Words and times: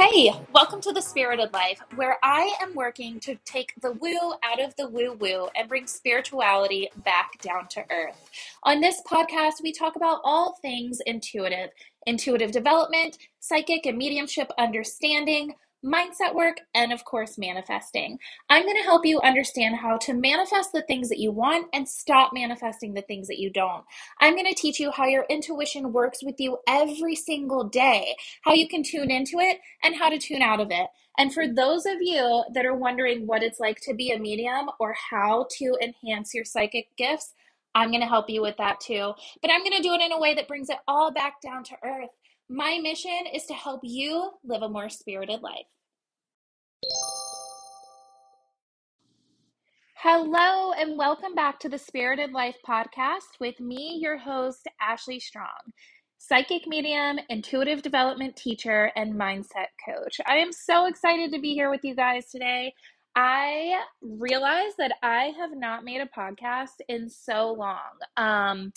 Hey, 0.00 0.30
welcome 0.54 0.80
to 0.82 0.92
the 0.92 1.02
Spirited 1.02 1.52
Life, 1.52 1.80
where 1.96 2.18
I 2.22 2.54
am 2.62 2.72
working 2.76 3.18
to 3.18 3.34
take 3.44 3.74
the 3.80 3.90
woo 3.90 4.34
out 4.44 4.62
of 4.62 4.76
the 4.76 4.88
woo 4.88 5.14
woo 5.14 5.48
and 5.56 5.68
bring 5.68 5.88
spirituality 5.88 6.88
back 7.04 7.42
down 7.42 7.66
to 7.70 7.84
earth. 7.90 8.30
On 8.62 8.80
this 8.80 9.02
podcast, 9.04 9.60
we 9.60 9.72
talk 9.72 9.96
about 9.96 10.20
all 10.22 10.56
things 10.62 11.00
intuitive 11.04 11.70
intuitive 12.06 12.52
development, 12.52 13.18
psychic 13.40 13.86
and 13.86 13.98
mediumship 13.98 14.52
understanding 14.56 15.56
mindset 15.84 16.34
work, 16.34 16.58
and 16.74 16.92
of 16.92 17.04
course, 17.04 17.38
manifesting. 17.38 18.18
I'm 18.50 18.64
going 18.64 18.76
to 18.76 18.82
help 18.82 19.06
you 19.06 19.20
understand 19.20 19.76
how 19.76 19.98
to 19.98 20.14
manifest 20.14 20.72
the 20.72 20.82
things 20.82 21.08
that 21.08 21.18
you 21.18 21.30
want 21.30 21.68
and 21.72 21.88
stop 21.88 22.32
manifesting 22.32 22.94
the 22.94 23.02
things 23.02 23.28
that 23.28 23.38
you 23.38 23.50
don't. 23.50 23.84
I'm 24.20 24.34
going 24.34 24.52
to 24.52 24.60
teach 24.60 24.80
you 24.80 24.90
how 24.90 25.06
your 25.06 25.24
intuition 25.28 25.92
works 25.92 26.18
with 26.22 26.36
you 26.38 26.58
every 26.66 27.14
single 27.14 27.64
day, 27.64 28.16
how 28.42 28.54
you 28.54 28.68
can 28.68 28.82
tune 28.82 29.10
into 29.10 29.38
it, 29.38 29.58
and 29.82 29.94
how 29.94 30.08
to 30.08 30.18
tune 30.18 30.42
out 30.42 30.60
of 30.60 30.70
it. 30.70 30.88
And 31.18 31.32
for 31.32 31.48
those 31.48 31.84
of 31.86 31.96
you 32.00 32.44
that 32.54 32.64
are 32.64 32.76
wondering 32.76 33.26
what 33.26 33.42
it's 33.42 33.60
like 33.60 33.80
to 33.82 33.94
be 33.94 34.12
a 34.12 34.18
medium 34.18 34.70
or 34.78 34.94
how 35.10 35.46
to 35.58 35.76
enhance 35.82 36.32
your 36.32 36.44
psychic 36.44 36.88
gifts, 36.96 37.34
I'm 37.74 37.90
going 37.90 38.00
to 38.00 38.06
help 38.06 38.30
you 38.30 38.42
with 38.42 38.56
that 38.58 38.80
too. 38.80 39.12
But 39.42 39.50
I'm 39.50 39.62
going 39.62 39.76
to 39.76 39.82
do 39.82 39.94
it 39.94 40.00
in 40.00 40.12
a 40.12 40.18
way 40.18 40.34
that 40.34 40.48
brings 40.48 40.70
it 40.70 40.78
all 40.86 41.12
back 41.12 41.40
down 41.40 41.64
to 41.64 41.76
earth. 41.84 42.10
My 42.50 42.78
mission 42.78 43.26
is 43.34 43.44
to 43.46 43.52
help 43.52 43.80
you 43.82 44.30
live 44.42 44.62
a 44.62 44.70
more 44.70 44.88
spirited 44.88 45.42
life. 45.42 45.66
Hello, 49.96 50.72
and 50.72 50.96
welcome 50.96 51.34
back 51.34 51.60
to 51.60 51.68
the 51.68 51.76
Spirited 51.76 52.32
Life 52.32 52.56
podcast 52.66 53.38
with 53.38 53.60
me, 53.60 53.98
your 54.00 54.16
host, 54.16 54.66
Ashley 54.80 55.20
Strong, 55.20 55.74
psychic 56.16 56.66
medium, 56.66 57.18
intuitive 57.28 57.82
development 57.82 58.34
teacher, 58.34 58.92
and 58.96 59.12
mindset 59.12 59.68
coach. 59.86 60.18
I 60.26 60.36
am 60.36 60.50
so 60.50 60.86
excited 60.86 61.32
to 61.32 61.40
be 61.40 61.52
here 61.52 61.68
with 61.68 61.84
you 61.84 61.94
guys 61.94 62.30
today. 62.30 62.72
I 63.14 63.82
realize 64.00 64.72
that 64.78 64.92
I 65.02 65.32
have 65.38 65.50
not 65.54 65.84
made 65.84 66.00
a 66.00 66.06
podcast 66.18 66.80
in 66.88 67.10
so 67.10 67.52
long. 67.52 67.76
Um, 68.16 68.72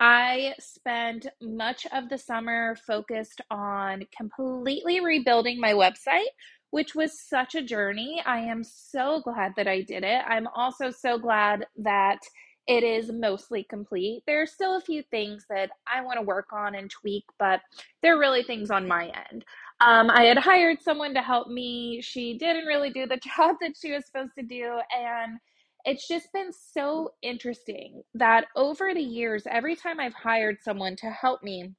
I 0.00 0.54
spent 0.58 1.26
much 1.40 1.86
of 1.92 2.08
the 2.08 2.18
summer 2.18 2.76
focused 2.86 3.40
on 3.50 4.04
completely 4.16 5.00
rebuilding 5.00 5.60
my 5.60 5.72
website, 5.72 6.28
which 6.70 6.94
was 6.94 7.28
such 7.28 7.54
a 7.54 7.62
journey. 7.62 8.22
I 8.26 8.40
am 8.40 8.64
so 8.64 9.20
glad 9.20 9.52
that 9.56 9.68
I 9.68 9.82
did 9.82 10.02
it. 10.02 10.22
I'm 10.26 10.48
also 10.48 10.90
so 10.90 11.18
glad 11.18 11.66
that 11.76 12.18
it 12.66 12.82
is 12.82 13.12
mostly 13.12 13.64
complete. 13.64 14.22
There 14.26 14.40
are 14.42 14.46
still 14.46 14.76
a 14.76 14.80
few 14.80 15.02
things 15.02 15.44
that 15.50 15.70
I 15.86 16.02
want 16.02 16.18
to 16.18 16.24
work 16.24 16.46
on 16.52 16.74
and 16.74 16.90
tweak, 16.90 17.24
but 17.38 17.60
they're 18.02 18.18
really 18.18 18.42
things 18.42 18.70
on 18.70 18.88
my 18.88 19.12
end. 19.30 19.44
Um, 19.80 20.10
I 20.10 20.24
had 20.24 20.38
hired 20.38 20.82
someone 20.82 21.14
to 21.14 21.20
help 21.20 21.48
me. 21.48 22.00
She 22.02 22.38
didn't 22.38 22.64
really 22.66 22.90
do 22.90 23.06
the 23.06 23.18
job 23.36 23.56
that 23.60 23.74
she 23.80 23.92
was 23.92 24.06
supposed 24.06 24.32
to 24.38 24.44
do. 24.44 24.78
And 24.96 25.38
it's 25.84 26.08
just 26.08 26.32
been 26.32 26.50
so 26.52 27.12
interesting 27.22 28.02
that 28.14 28.46
over 28.56 28.94
the 28.94 29.02
years, 29.02 29.44
every 29.50 29.76
time 29.76 30.00
I've 30.00 30.14
hired 30.14 30.56
someone 30.62 30.96
to 30.96 31.10
help 31.10 31.42
me 31.42 31.72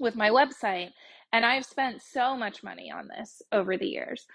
with 0.00 0.16
my 0.16 0.30
website, 0.30 0.90
and 1.32 1.46
I've 1.46 1.64
spent 1.64 2.02
so 2.02 2.36
much 2.36 2.64
money 2.64 2.90
on 2.90 3.08
this 3.08 3.40
over 3.52 3.76
the 3.76 3.86
years, 3.86 4.26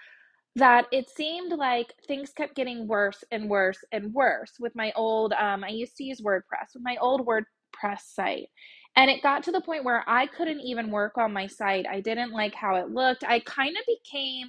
that 0.54 0.86
it 0.90 1.10
seemed 1.10 1.52
like 1.52 1.92
things 2.08 2.30
kept 2.30 2.56
getting 2.56 2.88
worse 2.88 3.22
and 3.30 3.50
worse 3.50 3.84
and 3.92 4.14
worse 4.14 4.52
with 4.58 4.74
my 4.74 4.90
old, 4.96 5.34
um, 5.34 5.62
I 5.62 5.68
used 5.68 5.96
to 5.96 6.04
use 6.04 6.22
WordPress, 6.22 6.72
with 6.74 6.82
my 6.82 6.96
old 7.00 7.26
WordPress 7.26 8.00
site. 8.14 8.48
And 8.96 9.10
it 9.10 9.22
got 9.22 9.42
to 9.42 9.52
the 9.52 9.60
point 9.60 9.84
where 9.84 10.02
I 10.08 10.26
couldn't 10.26 10.60
even 10.60 10.90
work 10.90 11.18
on 11.18 11.34
my 11.34 11.46
site. 11.46 11.84
I 11.86 12.00
didn't 12.00 12.32
like 12.32 12.54
how 12.54 12.76
it 12.76 12.88
looked. 12.88 13.24
I 13.24 13.40
kind 13.40 13.76
of 13.76 13.84
became 13.86 14.46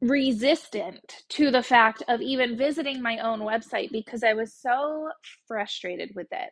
resistant 0.00 1.24
to 1.30 1.50
the 1.50 1.62
fact 1.62 2.02
of 2.08 2.20
even 2.22 2.56
visiting 2.56 3.02
my 3.02 3.18
own 3.18 3.40
website 3.40 3.90
because 3.92 4.22
I 4.24 4.34
was 4.34 4.54
so 4.54 5.10
frustrated 5.48 6.12
with 6.14 6.28
it. 6.32 6.50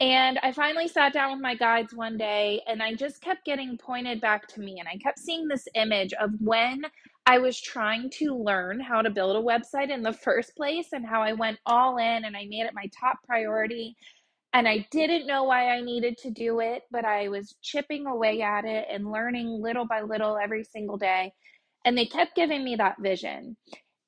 And 0.00 0.38
I 0.42 0.52
finally 0.52 0.88
sat 0.88 1.14
down 1.14 1.32
with 1.32 1.40
my 1.40 1.54
guides 1.54 1.94
one 1.94 2.18
day 2.18 2.60
and 2.68 2.82
I 2.82 2.94
just 2.94 3.22
kept 3.22 3.46
getting 3.46 3.78
pointed 3.78 4.20
back 4.20 4.46
to 4.48 4.60
me. 4.60 4.76
And 4.78 4.88
I 4.88 4.98
kept 4.98 5.18
seeing 5.18 5.48
this 5.48 5.66
image 5.74 6.12
of 6.14 6.30
when 6.38 6.82
I 7.26 7.38
was 7.38 7.60
trying 7.60 8.10
to 8.18 8.36
learn 8.36 8.78
how 8.80 9.02
to 9.02 9.10
build 9.10 9.36
a 9.36 9.42
website 9.42 9.90
in 9.90 10.02
the 10.02 10.12
first 10.12 10.54
place 10.56 10.88
and 10.92 11.06
how 11.06 11.22
I 11.22 11.32
went 11.32 11.58
all 11.66 11.96
in 11.96 12.24
and 12.26 12.36
I 12.36 12.46
made 12.48 12.66
it 12.66 12.74
my 12.74 12.88
top 13.00 13.18
priority. 13.26 13.96
And 14.52 14.68
I 14.68 14.86
didn't 14.90 15.26
know 15.26 15.44
why 15.44 15.70
I 15.70 15.80
needed 15.82 16.18
to 16.18 16.30
do 16.30 16.60
it, 16.60 16.82
but 16.90 17.04
I 17.04 17.28
was 17.28 17.56
chipping 17.62 18.06
away 18.06 18.42
at 18.42 18.64
it 18.64 18.86
and 18.90 19.10
learning 19.10 19.48
little 19.62 19.86
by 19.86 20.02
little 20.02 20.38
every 20.42 20.64
single 20.64 20.98
day. 20.98 21.32
And 21.86 21.96
they 21.96 22.04
kept 22.04 22.36
giving 22.36 22.62
me 22.64 22.76
that 22.76 22.96
vision. 23.00 23.56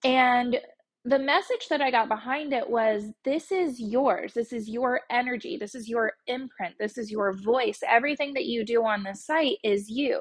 And 0.04 0.58
the 1.04 1.18
message 1.18 1.68
that 1.70 1.80
I 1.80 1.90
got 1.90 2.08
behind 2.08 2.52
it 2.52 2.68
was 2.68 3.04
this 3.24 3.50
is 3.50 3.80
yours. 3.80 4.34
This 4.34 4.52
is 4.52 4.68
your 4.68 5.00
energy. 5.10 5.56
This 5.56 5.74
is 5.74 5.88
your 5.88 6.12
imprint. 6.26 6.74
This 6.78 6.98
is 6.98 7.10
your 7.10 7.32
voice. 7.32 7.80
Everything 7.88 8.34
that 8.34 8.44
you 8.44 8.64
do 8.64 8.84
on 8.84 9.02
the 9.02 9.14
site 9.14 9.56
is 9.64 9.88
you. 9.88 10.20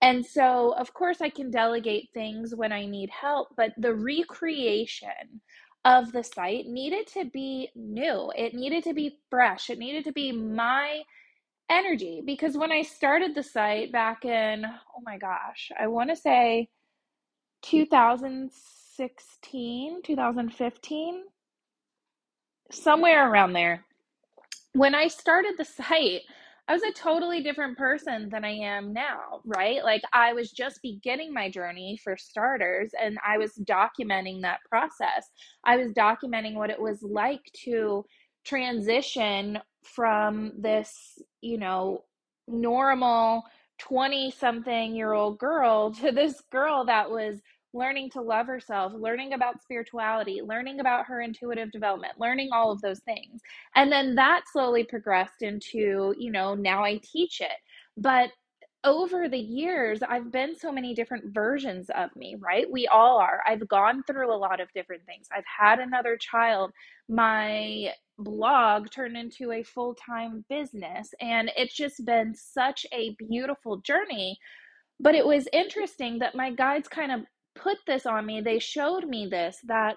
And 0.00 0.24
so, 0.24 0.74
of 0.78 0.94
course, 0.94 1.20
I 1.20 1.28
can 1.28 1.50
delegate 1.50 2.08
things 2.14 2.54
when 2.54 2.72
I 2.72 2.86
need 2.86 3.10
help, 3.10 3.48
but 3.56 3.72
the 3.76 3.94
recreation 3.94 5.42
of 5.84 6.12
the 6.12 6.24
site 6.24 6.66
needed 6.66 7.06
to 7.08 7.26
be 7.26 7.70
new. 7.74 8.32
It 8.36 8.54
needed 8.54 8.84
to 8.84 8.94
be 8.94 9.18
fresh. 9.30 9.68
It 9.68 9.78
needed 9.78 10.04
to 10.04 10.12
be 10.12 10.32
my 10.32 11.02
energy 11.70 12.22
because 12.24 12.56
when 12.56 12.72
I 12.72 12.82
started 12.82 13.34
the 13.34 13.42
site 13.42 13.92
back 13.92 14.24
in, 14.24 14.64
oh 14.64 15.02
my 15.04 15.18
gosh, 15.18 15.70
I 15.78 15.86
want 15.88 16.10
to 16.10 16.16
say 16.16 16.68
2016, 17.64 20.02
2015, 20.02 21.22
somewhere 22.70 23.30
around 23.30 23.54
there. 23.54 23.86
When 24.74 24.94
I 24.94 25.08
started 25.08 25.54
the 25.56 25.64
site, 25.64 26.20
I 26.68 26.74
was 26.74 26.82
a 26.82 26.92
totally 26.92 27.42
different 27.42 27.78
person 27.78 28.28
than 28.30 28.44
I 28.44 28.52
am 28.52 28.92
now, 28.92 29.40
right? 29.44 29.82
Like 29.82 30.02
I 30.12 30.34
was 30.34 30.50
just 30.50 30.82
beginning 30.82 31.32
my 31.32 31.48
journey 31.50 31.98
for 32.02 32.18
starters 32.18 32.90
and 33.00 33.16
I 33.26 33.38
was 33.38 33.52
documenting 33.64 34.42
that 34.42 34.60
process. 34.68 35.30
I 35.64 35.76
was 35.76 35.92
documenting 35.92 36.54
what 36.54 36.68
it 36.70 36.80
was 36.80 37.02
like 37.02 37.44
to 37.64 38.04
transition 38.44 39.58
from 39.82 40.52
this, 40.58 41.18
you 41.40 41.58
know, 41.58 42.04
normal 42.46 43.42
20 43.78 44.30
something 44.30 44.94
year 44.94 45.12
old 45.12 45.38
girl 45.38 45.90
to 45.94 46.12
this 46.12 46.40
girl 46.50 46.84
that 46.84 47.10
was 47.10 47.40
learning 47.74 48.10
to 48.10 48.22
love 48.22 48.46
herself, 48.46 48.92
learning 48.94 49.34
about 49.34 49.60
spirituality, 49.62 50.40
learning 50.42 50.80
about 50.80 51.06
her 51.06 51.20
intuitive 51.20 51.70
development, 51.72 52.14
learning 52.18 52.50
all 52.52 52.70
of 52.70 52.80
those 52.80 53.00
things. 53.00 53.40
And 53.74 53.92
then 53.92 54.14
that 54.14 54.42
slowly 54.52 54.84
progressed 54.84 55.42
into, 55.42 56.14
you 56.18 56.30
know, 56.30 56.54
now 56.54 56.84
I 56.84 57.00
teach 57.02 57.40
it. 57.40 57.58
But 57.96 58.30
over 58.84 59.28
the 59.28 59.38
years, 59.38 60.02
I've 60.02 60.30
been 60.30 60.54
so 60.56 60.70
many 60.70 60.94
different 60.94 61.32
versions 61.32 61.88
of 61.94 62.14
me, 62.14 62.36
right? 62.38 62.70
We 62.70 62.86
all 62.86 63.18
are. 63.18 63.40
I've 63.46 63.66
gone 63.66 64.02
through 64.06 64.32
a 64.32 64.36
lot 64.36 64.60
of 64.60 64.68
different 64.74 65.04
things. 65.06 65.26
I've 65.34 65.44
had 65.58 65.80
another 65.80 66.18
child. 66.18 66.70
My 67.08 67.92
blog 68.18 68.90
turned 68.90 69.16
into 69.16 69.52
a 69.52 69.62
full 69.62 69.94
time 69.94 70.44
business, 70.50 71.12
and 71.20 71.50
it's 71.56 71.74
just 71.74 72.04
been 72.04 72.34
such 72.34 72.84
a 72.92 73.16
beautiful 73.18 73.78
journey. 73.78 74.38
But 75.00 75.14
it 75.14 75.26
was 75.26 75.48
interesting 75.52 76.18
that 76.18 76.34
my 76.34 76.52
guides 76.52 76.86
kind 76.86 77.10
of 77.10 77.20
put 77.54 77.78
this 77.86 78.06
on 78.06 78.26
me, 78.26 78.40
they 78.40 78.58
showed 78.58 79.06
me 79.06 79.26
this 79.26 79.58
that 79.66 79.96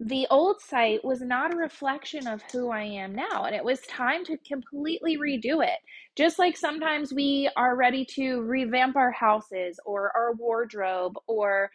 the 0.00 0.26
old 0.30 0.60
site 0.60 1.04
was 1.04 1.20
not 1.20 1.54
a 1.54 1.56
reflection 1.56 2.26
of 2.26 2.42
who 2.50 2.70
I 2.70 2.82
am 2.82 3.14
now. 3.14 3.44
And 3.44 3.54
it 3.54 3.64
was 3.64 3.80
time 3.82 4.24
to 4.24 4.36
completely 4.38 5.16
redo 5.16 5.64
it. 5.64 5.78
Just 6.16 6.38
like 6.38 6.56
sometimes 6.56 7.12
we 7.12 7.48
are 7.56 7.76
ready 7.76 8.04
to 8.16 8.40
revamp 8.42 8.96
our 8.96 9.12
houses 9.12 9.78
or 9.86 10.10
our 10.16 10.32
wardrobe 10.34 11.14
or 11.28 11.70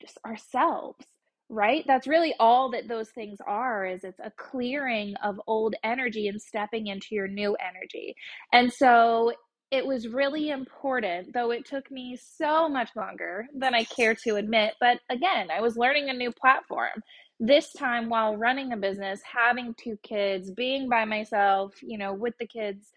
just 0.00 0.18
ourselves, 0.24 1.04
right? 1.50 1.84
That's 1.86 2.06
really 2.06 2.34
all 2.40 2.70
that 2.70 2.88
those 2.88 3.10
things 3.10 3.38
are 3.46 3.84
is 3.86 4.04
it's 4.04 4.20
a 4.20 4.32
clearing 4.38 5.14
of 5.22 5.40
old 5.46 5.74
energy 5.84 6.28
and 6.28 6.40
stepping 6.40 6.86
into 6.86 7.08
your 7.10 7.28
new 7.28 7.56
energy. 7.56 8.14
And 8.52 8.72
so 8.72 9.32
it 9.70 9.84
was 9.86 10.08
really 10.08 10.50
important, 10.50 11.32
though 11.32 11.50
it 11.50 11.66
took 11.66 11.90
me 11.90 12.16
so 12.16 12.68
much 12.68 12.90
longer 12.94 13.46
than 13.54 13.74
I 13.74 13.84
care 13.84 14.14
to 14.24 14.36
admit. 14.36 14.74
But 14.80 15.00
again, 15.10 15.48
I 15.50 15.60
was 15.60 15.76
learning 15.76 16.08
a 16.08 16.14
new 16.14 16.30
platform. 16.32 17.02
This 17.40 17.72
time, 17.72 18.08
while 18.08 18.36
running 18.36 18.72
a 18.72 18.76
business, 18.76 19.20
having 19.22 19.74
two 19.74 19.98
kids, 20.02 20.50
being 20.50 20.88
by 20.88 21.04
myself, 21.04 21.74
you 21.82 21.98
know, 21.98 22.14
with 22.14 22.34
the 22.38 22.46
kids 22.46 22.92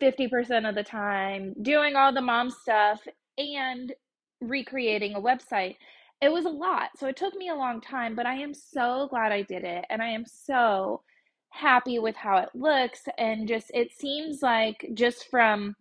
50% 0.00 0.68
of 0.68 0.74
the 0.74 0.82
time, 0.82 1.54
doing 1.60 1.96
all 1.96 2.12
the 2.12 2.20
mom 2.20 2.50
stuff, 2.50 3.00
and 3.36 3.92
recreating 4.40 5.14
a 5.14 5.20
website, 5.20 5.76
it 6.20 6.32
was 6.32 6.44
a 6.44 6.50
lot. 6.50 6.90
So 6.96 7.06
it 7.06 7.16
took 7.16 7.34
me 7.34 7.48
a 7.48 7.54
long 7.54 7.80
time, 7.80 8.14
but 8.14 8.26
I 8.26 8.34
am 8.34 8.54
so 8.54 9.08
glad 9.08 9.32
I 9.32 9.42
did 9.42 9.64
it. 9.64 9.84
And 9.90 10.02
I 10.02 10.08
am 10.08 10.24
so 10.26 11.02
happy 11.50 11.98
with 11.98 12.16
how 12.16 12.38
it 12.38 12.50
looks 12.54 13.02
and 13.18 13.48
just 13.48 13.70
it 13.74 13.92
seems 13.92 14.42
like 14.42 14.86
just 14.94 15.28
from 15.30 15.74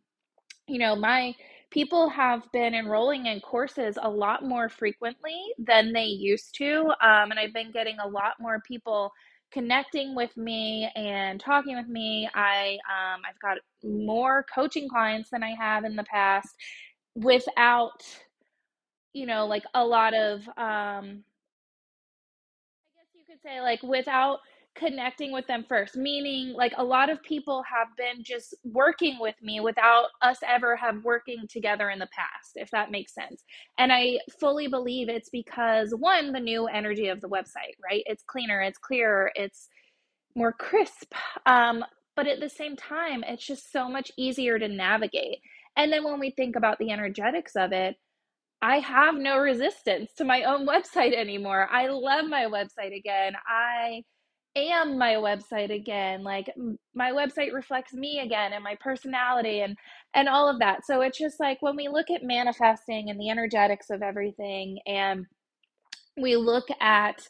you 0.68 0.80
know 0.80 0.96
my 0.96 1.34
people 1.69 2.10
have 2.10 2.44
been 2.54 2.74
enrolling 2.74 3.25
in 3.25 3.40
courses 3.42 3.98
a 4.02 4.10
lot 4.10 4.44
more 4.44 4.69
frequently 4.69 5.38
than 5.58 5.92
they 5.92 6.06
used 6.06 6.56
to. 6.56 6.86
Um, 7.02 7.31
and 7.31 7.40
I've 7.40 7.54
been 7.54 7.72
getting 7.72 7.98
a 8.00 8.08
lot 8.08 8.34
more 8.40 8.62
people 8.66 9.12
connecting 9.52 10.16
with 10.16 10.36
me 10.38 10.90
and 10.96 11.40
talking 11.40 11.75
with 11.78 11.88
me. 11.88 12.30
I 12.34 12.78
um, 12.90 13.22
I've 13.28 13.40
got 13.40 13.58
more 13.84 14.46
coaching 14.54 14.88
clients 14.90 15.30
than 15.30 15.44
I 15.44 15.56
have 15.56 15.84
in 15.84 15.96
the 15.96 16.04
past 16.04 16.56
without 17.16 18.04
you 19.14 19.25
know 19.25 19.46
like 19.46 19.64
a 19.74 19.84
lot 19.86 20.14
of 20.14 20.48
um, 20.50 21.24
I 22.84 22.94
guess 22.96 23.10
you 23.14 23.24
could 23.28 23.42
say 23.44 23.62
like 23.62 23.81
without 23.84 24.40
connecting 24.77 25.31
with 25.31 25.45
them 25.47 25.65
first 25.68 25.95
meaning 25.95 26.53
like 26.53 26.74
a 26.77 26.83
lot 26.83 27.09
of 27.09 27.21
people 27.24 27.63
have 27.63 27.88
been 27.97 28.24
just 28.24 28.56
working 28.63 29.18
with 29.19 29.35
me 29.41 29.59
without 29.59 30.07
us 30.21 30.38
ever 30.47 30.75
have 30.75 31.03
working 31.03 31.47
together 31.50 31.89
in 31.89 32.00
the 32.00 32.07
past 32.15 32.51
if 32.56 32.69
that 32.71 32.91
makes 32.91 33.13
sense 33.13 33.44
and 33.77 33.91
i 33.91 34.18
fully 34.39 34.68
believe 34.68 35.09
it's 35.09 35.29
because 35.29 35.94
one 35.97 36.31
the 36.31 36.39
new 36.39 36.68
energy 36.68 37.07
of 37.07 37.21
the 37.21 37.29
website 37.29 37.75
right 37.83 38.03
it's 38.06 38.24
cleaner 38.24 38.62
it's 38.62 38.77
clearer 38.77 39.31
it's 39.35 39.68
more 40.35 40.53
crisp 40.53 41.13
um, 41.45 41.83
but 42.15 42.27
at 42.27 42.39
the 42.39 42.50
same 42.50 42.75
time 42.75 43.23
it's 43.27 43.45
just 43.45 43.71
so 43.71 43.89
much 43.89 44.12
easier 44.18 44.59
to 44.59 44.68
navigate 44.68 45.39
and 45.75 45.91
then 45.91 46.03
when 46.03 46.19
we 46.19 46.31
think 46.31 46.56
about 46.56 46.77
the 46.80 46.91
energetics 46.91 47.56
of 47.56 47.71
it 47.71 47.95
I 48.62 48.80
have 48.80 49.15
no 49.15 49.38
resistance 49.38 50.13
to 50.18 50.25
my 50.25 50.44
own 50.44 50.65
website 50.68 51.15
anymore. 51.15 51.68
I 51.71 51.89
love 51.89 52.25
my 52.27 52.45
website 52.45 52.97
again. 52.97 53.33
I 53.47 54.03
am 54.55 54.97
my 54.97 55.15
website 55.15 55.73
again. 55.73 56.23
Like 56.23 56.51
my 56.95 57.11
website 57.11 57.53
reflects 57.53 57.94
me 57.94 58.19
again 58.19 58.53
and 58.53 58.63
my 58.63 58.75
personality 58.79 59.61
and 59.61 59.77
and 60.13 60.27
all 60.29 60.49
of 60.49 60.59
that. 60.59 60.85
So 60.85 61.01
it's 61.01 61.17
just 61.17 61.39
like 61.39 61.61
when 61.61 61.75
we 61.75 61.88
look 61.88 62.09
at 62.09 62.23
manifesting 62.23 63.09
and 63.09 63.19
the 63.19 63.29
energetics 63.29 63.89
of 63.89 64.01
everything 64.01 64.79
and 64.88 65.25
we 66.19 66.35
look 66.35 66.67
at 66.81 67.27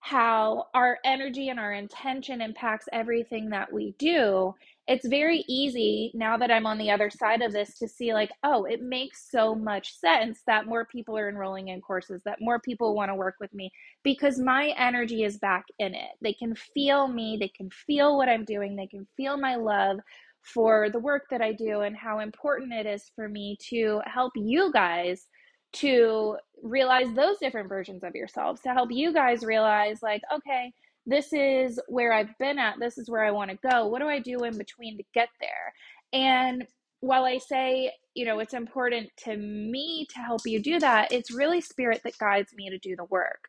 how 0.00 0.66
our 0.74 0.98
energy 1.04 1.48
and 1.48 1.58
our 1.58 1.72
intention 1.72 2.40
impacts 2.40 2.88
everything 2.92 3.50
that 3.50 3.72
we 3.72 3.94
do, 3.98 4.54
it's 4.88 5.06
very 5.06 5.44
easy 5.46 6.10
now 6.14 6.38
that 6.38 6.50
I'm 6.50 6.66
on 6.66 6.78
the 6.78 6.90
other 6.90 7.10
side 7.10 7.42
of 7.42 7.52
this 7.52 7.78
to 7.78 7.86
see, 7.86 8.14
like, 8.14 8.30
oh, 8.42 8.64
it 8.64 8.80
makes 8.80 9.30
so 9.30 9.54
much 9.54 9.94
sense 9.94 10.40
that 10.46 10.66
more 10.66 10.86
people 10.86 11.16
are 11.16 11.28
enrolling 11.28 11.68
in 11.68 11.82
courses, 11.82 12.22
that 12.24 12.40
more 12.40 12.58
people 12.58 12.94
want 12.94 13.10
to 13.10 13.14
work 13.14 13.34
with 13.38 13.52
me 13.52 13.70
because 14.02 14.38
my 14.38 14.74
energy 14.78 15.24
is 15.24 15.36
back 15.36 15.66
in 15.78 15.94
it. 15.94 16.12
They 16.22 16.32
can 16.32 16.54
feel 16.54 17.06
me, 17.06 17.36
they 17.38 17.48
can 17.48 17.68
feel 17.68 18.16
what 18.16 18.30
I'm 18.30 18.46
doing, 18.46 18.76
they 18.76 18.86
can 18.86 19.06
feel 19.14 19.36
my 19.36 19.56
love 19.56 19.98
for 20.40 20.88
the 20.88 20.98
work 20.98 21.24
that 21.30 21.42
I 21.42 21.52
do 21.52 21.82
and 21.82 21.94
how 21.94 22.20
important 22.20 22.72
it 22.72 22.86
is 22.86 23.10
for 23.14 23.28
me 23.28 23.58
to 23.68 24.00
help 24.06 24.32
you 24.36 24.72
guys 24.72 25.26
to 25.74 26.36
realize 26.62 27.12
those 27.12 27.36
different 27.38 27.68
versions 27.68 28.02
of 28.02 28.14
yourselves 28.14 28.62
to 28.62 28.70
help 28.70 28.90
you 28.90 29.12
guys 29.12 29.44
realize 29.44 29.98
like 30.02 30.22
okay 30.34 30.72
this 31.08 31.32
is 31.32 31.80
where 31.88 32.12
i've 32.12 32.36
been 32.38 32.58
at 32.58 32.78
this 32.78 32.98
is 32.98 33.10
where 33.10 33.24
i 33.24 33.30
want 33.30 33.50
to 33.50 33.58
go 33.68 33.86
what 33.86 34.00
do 34.00 34.08
i 34.08 34.18
do 34.18 34.44
in 34.44 34.56
between 34.56 34.96
to 34.96 35.04
get 35.14 35.28
there 35.40 35.72
and 36.12 36.66
while 37.00 37.24
i 37.24 37.38
say 37.38 37.92
you 38.14 38.24
know 38.24 38.38
it's 38.38 38.54
important 38.54 39.08
to 39.16 39.36
me 39.36 40.06
to 40.12 40.20
help 40.20 40.42
you 40.46 40.60
do 40.60 40.78
that 40.78 41.10
it's 41.12 41.32
really 41.32 41.60
spirit 41.60 42.00
that 42.04 42.18
guides 42.18 42.52
me 42.54 42.70
to 42.70 42.78
do 42.78 42.94
the 42.96 43.04
work 43.04 43.48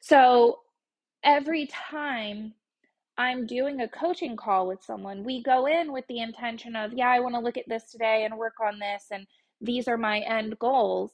so 0.00 0.58
every 1.24 1.66
time 1.66 2.52
I'm 3.16 3.46
doing 3.46 3.80
a 3.80 3.88
coaching 3.88 4.36
call 4.36 4.66
with 4.66 4.82
someone, 4.82 5.24
we 5.24 5.42
go 5.42 5.66
in 5.66 5.92
with 5.92 6.04
the 6.08 6.18
intention 6.20 6.74
of, 6.74 6.92
yeah, 6.92 7.08
I 7.08 7.20
want 7.20 7.34
to 7.34 7.40
look 7.40 7.56
at 7.56 7.68
this 7.68 7.90
today 7.90 8.24
and 8.24 8.36
work 8.36 8.54
on 8.60 8.78
this, 8.78 9.06
and 9.12 9.26
these 9.60 9.86
are 9.86 9.96
my 9.96 10.18
end 10.20 10.58
goals. 10.58 11.12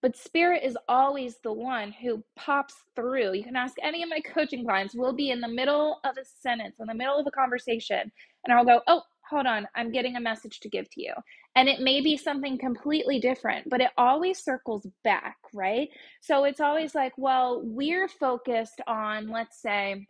But 0.00 0.16
spirit 0.16 0.62
is 0.64 0.78
always 0.88 1.38
the 1.42 1.52
one 1.52 1.92
who 1.92 2.22
pops 2.36 2.74
through. 2.94 3.34
You 3.34 3.42
can 3.42 3.56
ask 3.56 3.74
any 3.82 4.02
of 4.02 4.08
my 4.08 4.20
coaching 4.20 4.64
clients. 4.64 4.94
We'll 4.94 5.12
be 5.12 5.30
in 5.30 5.40
the 5.40 5.48
middle 5.48 5.98
of 6.04 6.16
a 6.16 6.24
sentence, 6.24 6.76
in 6.78 6.86
the 6.86 6.94
middle 6.94 7.18
of 7.18 7.26
a 7.26 7.32
conversation, 7.32 8.10
and 8.44 8.56
I'll 8.56 8.64
go, 8.64 8.80
Oh, 8.86 9.02
hold 9.28 9.46
on, 9.46 9.66
I'm 9.74 9.90
getting 9.90 10.16
a 10.16 10.20
message 10.20 10.60
to 10.60 10.68
give 10.68 10.88
to 10.90 11.02
you. 11.02 11.12
And 11.56 11.68
it 11.68 11.80
may 11.80 12.00
be 12.00 12.16
something 12.16 12.58
completely 12.58 13.18
different, 13.18 13.68
but 13.68 13.80
it 13.80 13.90
always 13.98 14.42
circles 14.42 14.86
back, 15.02 15.36
right? 15.52 15.88
So 16.20 16.44
it's 16.44 16.60
always 16.60 16.94
like, 16.94 17.12
Well, 17.16 17.60
we're 17.64 18.08
focused 18.08 18.80
on, 18.86 19.28
let's 19.28 19.60
say, 19.60 20.06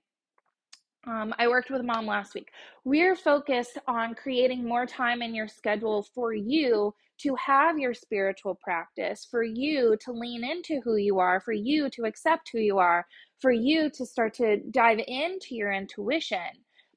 um, 1.06 1.34
I 1.38 1.48
worked 1.48 1.70
with 1.70 1.82
mom 1.82 2.06
last 2.06 2.34
week. 2.34 2.50
We're 2.84 3.16
focused 3.16 3.78
on 3.86 4.14
creating 4.14 4.66
more 4.66 4.86
time 4.86 5.22
in 5.22 5.34
your 5.34 5.48
schedule 5.48 6.02
for 6.14 6.34
you 6.34 6.94
to 7.18 7.34
have 7.34 7.78
your 7.78 7.94
spiritual 7.94 8.54
practice, 8.54 9.26
for 9.28 9.42
you 9.42 9.96
to 10.04 10.12
lean 10.12 10.44
into 10.44 10.80
who 10.82 10.96
you 10.96 11.18
are, 11.18 11.40
for 11.40 11.52
you 11.52 11.88
to 11.90 12.04
accept 12.04 12.50
who 12.52 12.58
you 12.58 12.78
are, 12.78 13.06
for 13.40 13.50
you 13.50 13.90
to 13.90 14.06
start 14.06 14.34
to 14.34 14.58
dive 14.70 15.00
into 15.06 15.54
your 15.54 15.72
intuition. 15.72 16.38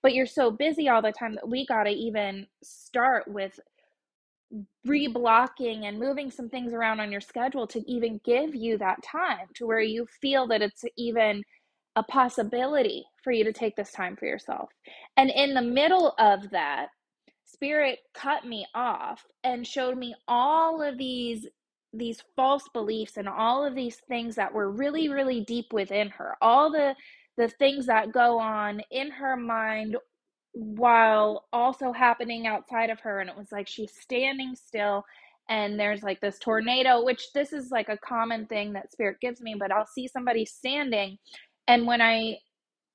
But 0.04 0.14
you're 0.14 0.26
so 0.26 0.52
busy 0.52 0.90
all 0.90 1.02
the 1.02 1.12
time 1.12 1.36
that 1.36 1.48
we 1.48 1.66
got 1.66 1.84
to 1.84 1.92
even 1.92 2.48
start 2.64 3.28
with 3.28 3.60
reblocking 4.86 5.86
and 5.86 6.00
moving 6.00 6.30
some 6.30 6.50
things 6.50 6.74
around 6.74 7.00
on 7.00 7.12
your 7.12 7.22
schedule 7.22 7.68
to 7.68 7.84
even 7.90 8.20
give 8.26 8.54
you 8.54 8.78
that 8.78 9.02
time 9.04 9.48
to 9.56 9.66
where 9.66 9.80
you 9.80 10.06
feel 10.22 10.48
that 10.48 10.62
it's 10.62 10.84
even 10.98 11.44
a 11.96 12.04
possibility 12.04 13.06
for 13.24 13.32
you 13.32 13.44
to 13.44 13.54
take 13.54 13.76
this 13.76 13.92
time 13.92 14.16
for 14.16 14.26
yourself. 14.26 14.70
And 15.18 15.30
in 15.30 15.54
the 15.54 15.62
middle 15.62 16.14
of 16.20 16.50
that, 16.52 16.88
spirit 17.46 18.00
cut 18.14 18.46
me 18.46 18.66
off 18.74 19.26
and 19.44 19.68
showed 19.68 19.98
me 19.98 20.16
all 20.28 20.82
of 20.82 20.98
these 20.98 21.48
these 21.94 22.24
false 22.38 22.64
beliefs 22.74 23.18
and 23.18 23.28
all 23.28 23.66
of 23.66 23.76
these 23.76 23.98
things 24.08 24.36
that 24.36 24.54
were 24.54 24.72
really 24.72 25.10
really 25.10 25.42
deep 25.44 25.74
within 25.74 26.10
her 26.10 26.36
all 26.42 26.72
the 26.72 26.96
the 27.38 27.50
things 27.50 27.86
that 27.88 28.14
go 28.14 28.40
on 28.40 28.82
in 28.92 29.12
her 29.12 29.36
mind 29.36 29.98
while 30.54 31.46
also 31.54 31.92
happening 31.92 32.48
outside 32.48 32.90
of 32.90 33.00
her 33.02 33.20
and 33.20 33.30
it 33.30 33.38
was 33.38 33.52
like 33.52 33.68
she's 33.68 33.94
standing 34.00 34.56
still 34.56 35.04
and 35.50 35.80
there's 35.80 36.04
like 36.04 36.22
this 36.22 36.40
tornado 36.40 37.04
which 37.04 37.34
this 37.34 37.54
is 37.54 37.70
like 37.72 37.90
a 37.90 37.98
common 37.98 38.46
thing 38.48 38.74
that 38.74 38.92
spirit 38.92 39.18
gives 39.22 39.42
me 39.42 39.56
but 39.60 39.72
I'll 39.72 39.86
see 39.88 40.08
somebody 40.08 40.46
standing 40.46 41.18
and 41.68 41.88
when 41.88 42.02
I 42.02 42.38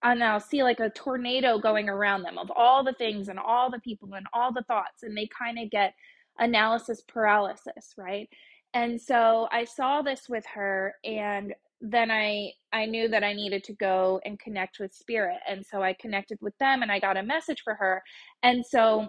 and 0.03 0.23
I'll 0.23 0.41
see 0.41 0.63
like 0.63 0.81
a 0.81 0.91
tornado 0.91 1.59
going 1.59 1.89
around 1.89 2.23
them 2.23 2.39
of 2.39 2.51
all 2.55 2.85
the 2.85 2.93
things 2.93 3.29
and 3.29 3.39
all 3.39 3.71
the 3.71 3.81
people 3.81 4.15
and 4.15 4.27
all 4.33 4.53
the 4.53 4.63
thoughts, 4.69 5.03
and 5.03 5.17
they 5.17 5.29
kind 5.37 5.59
of 5.59 5.71
get 5.71 5.95
analysis 6.39 7.03
paralysis, 7.09 7.95
right? 7.97 8.29
And 8.75 9.01
so 9.01 9.49
I 9.53 9.65
saw 9.65 10.03
this 10.03 10.29
with 10.29 10.45
her, 10.55 10.95
and 11.05 11.55
then 11.81 12.11
I 12.11 12.53
I 12.73 12.87
knew 12.87 13.09
that 13.09 13.25
I 13.25 13.33
needed 13.33 13.65
to 13.65 13.75
go 13.75 14.21
and 14.25 14.39
connect 14.39 14.79
with 14.81 14.95
spirit, 14.95 15.39
and 15.49 15.65
so 15.65 15.83
I 15.83 15.95
connected 15.95 16.39
with 16.41 16.57
them, 16.59 16.83
and 16.83 16.93
I 16.93 17.01
got 17.01 17.17
a 17.17 17.23
message 17.23 17.63
for 17.65 17.75
her, 17.75 18.03
and 18.43 18.65
so 18.67 19.09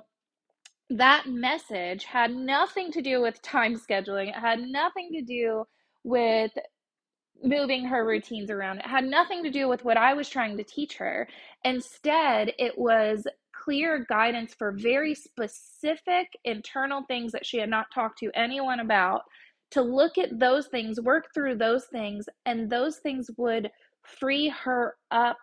that 0.89 1.25
message 1.27 2.05
had 2.05 2.32
nothing 2.34 2.91
to 2.93 3.01
do 3.01 3.22
with 3.22 3.41
time 3.41 3.75
scheduling. 3.75 4.29
It 4.29 4.36
had 4.36 4.60
nothing 4.62 5.10
to 5.13 5.22
do 5.22 5.65
with 6.03 6.51
moving 7.44 7.86
her 7.86 8.06
routines 8.06 8.50
around. 8.50 8.79
It 8.79 8.88
had 8.88 9.06
nothing 9.06 9.44
to 9.44 9.50
do 9.50 9.67
with 9.67 9.86
what 9.86 9.98
I 9.98 10.13
was 10.13 10.29
trying 10.29 10.58
to 10.58 10.63
teach 10.63 10.98
her. 10.98 11.27
Instead, 11.63 12.53
it 12.58 12.77
was 12.77 13.27
clear 13.53 14.06
guidance 14.08 14.53
for 14.53 14.72
very 14.72 15.13
specific 15.13 16.27
internal 16.46 17.03
things 17.08 17.32
that 17.32 17.46
she 17.46 17.58
had 17.58 17.70
not 17.70 17.88
talked 17.94 18.20
to 18.20 18.32
anyone 18.34 18.79
about. 18.79 19.24
To 19.72 19.82
look 19.82 20.17
at 20.17 20.39
those 20.39 20.67
things, 20.67 21.01
work 21.01 21.34
through 21.34 21.56
those 21.56 21.86
things, 21.86 22.25
and 22.46 22.70
those 22.70 22.98
things 22.98 23.29
would 23.38 23.70
free 24.01 24.48
her 24.50 24.96
up 25.12 25.38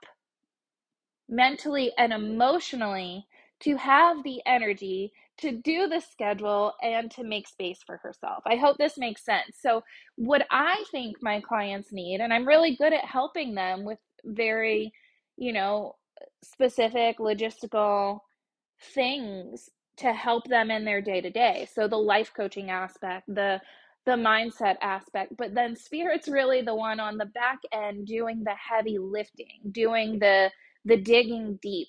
mentally 1.28 1.92
and 1.98 2.12
emotionally 2.12 3.26
to 3.60 3.76
have 3.76 4.22
the 4.24 4.40
energy 4.46 5.12
to 5.38 5.52
do 5.52 5.88
the 5.88 6.00
schedule 6.00 6.72
and 6.82 7.10
to 7.12 7.24
make 7.24 7.48
space 7.48 7.80
for 7.84 7.96
herself. 7.98 8.42
I 8.46 8.56
hope 8.56 8.78
this 8.78 8.96
makes 8.96 9.24
sense. 9.24 9.56
So, 9.60 9.82
what 10.16 10.46
I 10.50 10.84
think 10.90 11.16
my 11.22 11.40
clients 11.40 11.92
need, 11.92 12.20
and 12.20 12.32
I'm 12.32 12.46
really 12.46 12.76
good 12.76 12.92
at 12.92 13.04
helping 13.04 13.54
them 13.54 13.84
with 13.84 13.98
very, 14.24 14.92
you 15.36 15.52
know, 15.52 15.96
specific 16.42 17.18
logistical 17.18 18.20
things 18.94 19.68
to 19.96 20.12
help 20.12 20.44
them 20.46 20.70
in 20.70 20.84
their 20.84 21.00
day 21.00 21.20
to 21.20 21.30
day. 21.30 21.68
So, 21.72 21.88
the 21.88 21.96
life 21.96 22.32
coaching 22.36 22.70
aspect, 22.70 23.26
the 23.28 23.60
the 24.06 24.12
mindset 24.12 24.76
aspect, 24.82 25.32
but 25.38 25.54
then 25.54 25.74
spirit's 25.74 26.28
really 26.28 26.60
the 26.60 26.74
one 26.74 27.00
on 27.00 27.16
the 27.16 27.24
back 27.24 27.58
end 27.72 28.06
doing 28.06 28.44
the 28.44 28.54
heavy 28.54 28.98
lifting, 28.98 29.60
doing 29.72 30.18
the 30.18 30.50
the 30.84 30.96
digging 30.98 31.58
deep, 31.62 31.88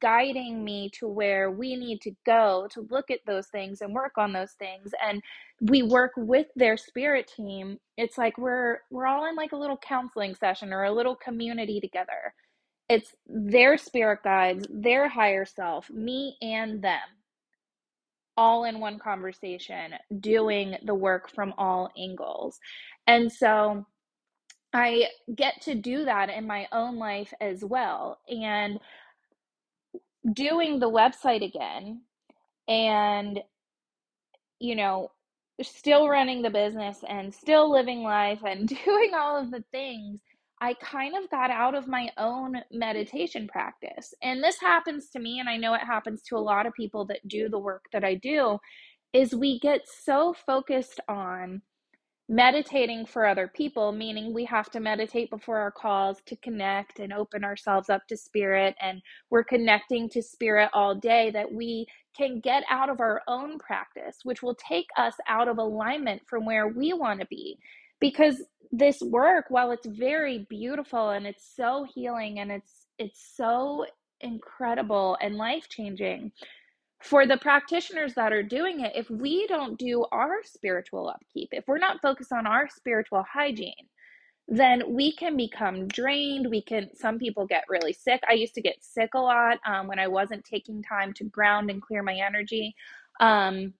guiding 0.00 0.64
me 0.64 0.90
to 1.00 1.08
where 1.08 1.50
we 1.50 1.76
need 1.76 2.00
to 2.02 2.12
go 2.26 2.68
to 2.72 2.86
look 2.90 3.10
at 3.10 3.20
those 3.26 3.48
things 3.48 3.82
and 3.82 3.94
work 3.94 4.18
on 4.18 4.32
those 4.32 4.52
things. 4.52 4.92
And 5.06 5.22
we 5.60 5.82
work 5.82 6.12
with 6.16 6.48
their 6.56 6.76
spirit 6.76 7.30
team. 7.36 7.78
It's 7.98 8.18
like 8.18 8.38
we're 8.38 8.80
we're 8.90 9.06
all 9.06 9.26
in 9.28 9.36
like 9.36 9.52
a 9.52 9.56
little 9.58 9.78
counseling 9.78 10.34
session 10.34 10.72
or 10.72 10.84
a 10.84 10.92
little 10.92 11.16
community 11.16 11.80
together. 11.80 12.34
It's 12.88 13.14
their 13.26 13.78
spirit 13.78 14.20
guides, 14.24 14.66
their 14.70 15.08
higher 15.08 15.46
self, 15.46 15.90
me 15.90 16.36
and 16.42 16.82
them. 16.82 17.00
all 18.36 18.64
in 18.66 18.80
one 18.80 18.98
conversation, 19.00 19.94
doing 20.20 20.76
the 20.84 20.96
work 20.96 21.30
from 21.30 21.54
all 21.58 21.90
angles. 21.98 22.60
And 23.06 23.32
so 23.32 23.86
I 24.74 25.06
get 25.34 25.62
to 25.62 25.74
do 25.76 26.04
that 26.04 26.30
in 26.30 26.46
my 26.46 26.66
own 26.72 26.98
life 26.98 27.32
as 27.40 27.64
well. 27.64 28.18
And 28.28 28.80
doing 30.32 30.80
the 30.80 30.90
website 30.90 31.44
again 31.44 32.02
and, 32.66 33.40
you 34.58 34.74
know, 34.74 35.12
still 35.62 36.08
running 36.08 36.42
the 36.42 36.50
business 36.50 37.04
and 37.08 37.32
still 37.32 37.70
living 37.70 38.02
life 38.02 38.40
and 38.44 38.66
doing 38.84 39.12
all 39.14 39.38
of 39.40 39.52
the 39.52 39.62
things, 39.70 40.20
I 40.60 40.74
kind 40.74 41.14
of 41.16 41.30
got 41.30 41.50
out 41.50 41.74
of 41.76 41.86
my 41.86 42.10
own 42.18 42.56
meditation 42.72 43.46
practice. 43.46 44.12
And 44.22 44.42
this 44.42 44.58
happens 44.60 45.10
to 45.10 45.20
me, 45.20 45.38
and 45.38 45.48
I 45.48 45.56
know 45.56 45.74
it 45.74 45.82
happens 45.82 46.22
to 46.22 46.36
a 46.36 46.38
lot 46.38 46.66
of 46.66 46.72
people 46.74 47.04
that 47.06 47.26
do 47.28 47.48
the 47.48 47.58
work 47.58 47.84
that 47.92 48.04
I 48.04 48.14
do, 48.14 48.58
is 49.12 49.34
we 49.34 49.60
get 49.60 49.82
so 49.86 50.34
focused 50.46 51.00
on 51.08 51.62
meditating 52.28 53.06
for 53.06 53.26
other 53.26 53.48
people, 53.54 53.92
meaning 53.92 54.34
we 54.34 54.44
have 54.46 54.70
to 54.72 54.80
meditate 54.80 55.30
before 55.30 55.58
our 55.58 55.72
calls 55.72 56.22
to 56.26 56.36
connect 56.36 56.98
and 57.00 57.12
open 57.12 57.44
ourselves 57.44 57.90
up 57.90 58.06
to 58.08 58.16
spirit. 58.16 58.76
And 58.80 59.02
we're 59.30 59.44
connecting 59.44 60.08
to 60.10 60.22
spirit 60.22 60.70
all 60.74 60.94
day 60.94 61.30
that 61.32 61.52
we 61.52 61.86
can 62.16 62.40
get 62.40 62.64
out 62.70 62.90
of 62.90 63.00
our 63.00 63.22
own 63.28 63.58
practice, 63.58 64.18
which 64.24 64.42
will 64.42 64.56
take 64.56 64.88
us 64.98 65.14
out 65.28 65.48
of 65.48 65.58
alignment 65.58 66.22
from 66.28 66.46
where 66.46 66.68
we 66.68 66.94
want 66.94 67.20
to 67.20 67.26
be. 67.26 67.58
Because 68.00 68.42
this 68.72 69.00
work, 69.02 69.46
while 69.50 69.70
it's 69.72 69.86
very 69.86 70.46
beautiful 70.50 71.10
and 71.10 71.26
it's 71.26 71.46
so 71.56 71.86
healing 71.94 72.40
and 72.40 72.52
it's 72.52 72.86
it's 72.98 73.34
so 73.36 73.86
incredible 74.22 75.18
and 75.22 75.36
life 75.36 75.68
changing, 75.68 76.32
for 77.04 77.26
the 77.26 77.36
practitioners 77.36 78.14
that 78.14 78.32
are 78.32 78.42
doing 78.42 78.80
it, 78.80 78.92
if 78.94 79.10
we 79.10 79.46
don't 79.46 79.78
do 79.78 80.06
our 80.10 80.36
spiritual 80.42 81.08
upkeep, 81.08 81.50
if 81.52 81.68
we're 81.68 81.78
not 81.78 82.00
focused 82.00 82.32
on 82.32 82.46
our 82.46 82.66
spiritual 82.68 83.22
hygiene, 83.30 83.74
then 84.48 84.82
we 84.88 85.12
can 85.12 85.36
become 85.36 85.86
drained. 85.86 86.48
We 86.48 86.62
can, 86.62 86.88
some 86.94 87.18
people 87.18 87.46
get 87.46 87.64
really 87.68 87.92
sick. 87.92 88.22
I 88.28 88.32
used 88.32 88.54
to 88.54 88.62
get 88.62 88.82
sick 88.82 89.10
a 89.14 89.18
lot 89.18 89.58
um, 89.66 89.86
when 89.86 89.98
I 89.98 90.08
wasn't 90.08 90.44
taking 90.44 90.82
time 90.82 91.12
to 91.14 91.24
ground 91.24 91.70
and 91.70 91.82
clear 91.82 92.02
my 92.02 92.14
energy. 92.14 92.74
Um, 93.20 93.74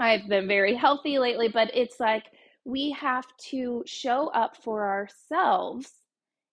I've 0.00 0.26
been 0.26 0.48
very 0.48 0.74
healthy 0.74 1.18
lately, 1.18 1.48
but 1.48 1.70
it's 1.74 2.00
like 2.00 2.24
we 2.64 2.92
have 2.92 3.26
to 3.50 3.82
show 3.86 4.28
up 4.28 4.56
for 4.56 4.88
ourselves 4.88 5.90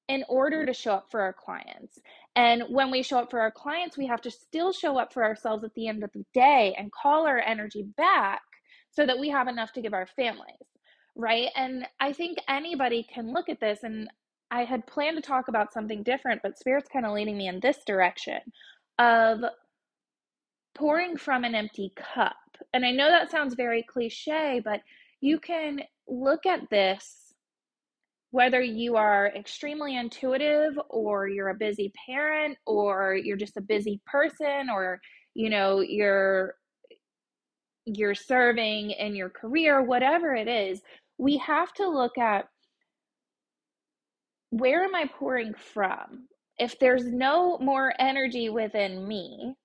in 0.10 0.26
order 0.28 0.66
to 0.66 0.74
show 0.74 0.94
up 0.94 1.08
for 1.10 1.22
our 1.22 1.34
clients. 1.34 2.00
And 2.40 2.64
when 2.70 2.90
we 2.90 3.04
show 3.04 3.20
up 3.20 3.30
for 3.30 3.42
our 3.42 3.52
clients, 3.52 3.98
we 3.98 4.08
have 4.08 4.22
to 4.22 4.32
still 4.32 4.72
show 4.72 4.98
up 4.98 5.12
for 5.12 5.26
ourselves 5.26 5.66
at 5.66 5.74
the 5.76 5.90
end 5.90 6.06
of 6.06 6.12
the 6.14 6.24
day 6.34 6.74
and 6.80 6.90
call 6.90 7.28
our 7.28 7.40
energy 7.40 7.84
back 7.98 8.40
so 8.92 9.06
that 9.06 9.20
we 9.20 9.28
have 9.28 9.50
enough 9.50 9.74
to 9.74 9.82
give 9.82 9.94
our 9.94 10.08
families, 10.16 10.56
right? 11.18 11.50
And 11.58 11.86
I 12.00 12.14
think 12.14 12.38
anybody 12.48 13.06
can 13.14 13.34
look 13.34 13.50
at 13.50 13.60
this. 13.60 13.80
And 13.84 14.08
I 14.52 14.64
had 14.64 14.88
planned 14.88 15.18
to 15.18 15.22
talk 15.22 15.50
about 15.50 15.74
something 15.74 16.02
different, 16.02 16.40
but 16.42 16.58
Spirit's 16.58 16.88
kind 16.88 17.06
of 17.06 17.12
leading 17.12 17.38
me 17.38 17.50
in 17.50 17.60
this 17.60 17.80
direction 17.86 18.40
of 19.00 19.42
pouring 20.76 21.18
from 21.18 21.44
an 21.44 21.56
empty 21.56 21.92
cup. 21.98 22.38
And 22.74 22.86
I 22.86 22.92
know 22.92 23.10
that 23.10 23.32
sounds 23.32 23.54
very 23.56 23.84
cliche, 23.84 24.62
but 24.64 24.80
you 25.20 25.42
can 25.42 25.82
look 26.08 26.46
at 26.46 26.70
this 26.70 27.29
whether 28.32 28.62
you 28.62 28.96
are 28.96 29.32
extremely 29.36 29.98
intuitive 29.98 30.80
or 30.90 31.28
you're 31.28 31.50
a 31.50 31.56
busy 31.56 31.92
parent 32.08 32.58
or 32.66 33.16
you're 33.16 33.38
just 33.38 33.58
a 33.58 33.62
busy 33.62 34.00
person 34.06 34.70
or 34.72 35.00
you 35.34 35.50
know 35.50 35.80
you're 35.82 36.56
you're 37.86 38.16
serving 38.16 38.92
in 38.92 39.16
your 39.16 39.30
career 39.30 39.82
whatever 39.82 40.36
it 40.36 40.48
is 40.48 40.82
we 41.18 41.38
have 41.38 41.74
to 41.74 41.88
look 41.88 42.18
at 42.18 42.46
where 44.52 44.84
am 44.84 44.96
i 44.96 45.06
pouring 45.06 45.54
from? 45.54 46.28
If 46.58 46.78
there's 46.80 47.06
no 47.06 47.58
more 47.60 47.94
energy 48.00 48.50
within 48.50 49.08
me 49.08 49.56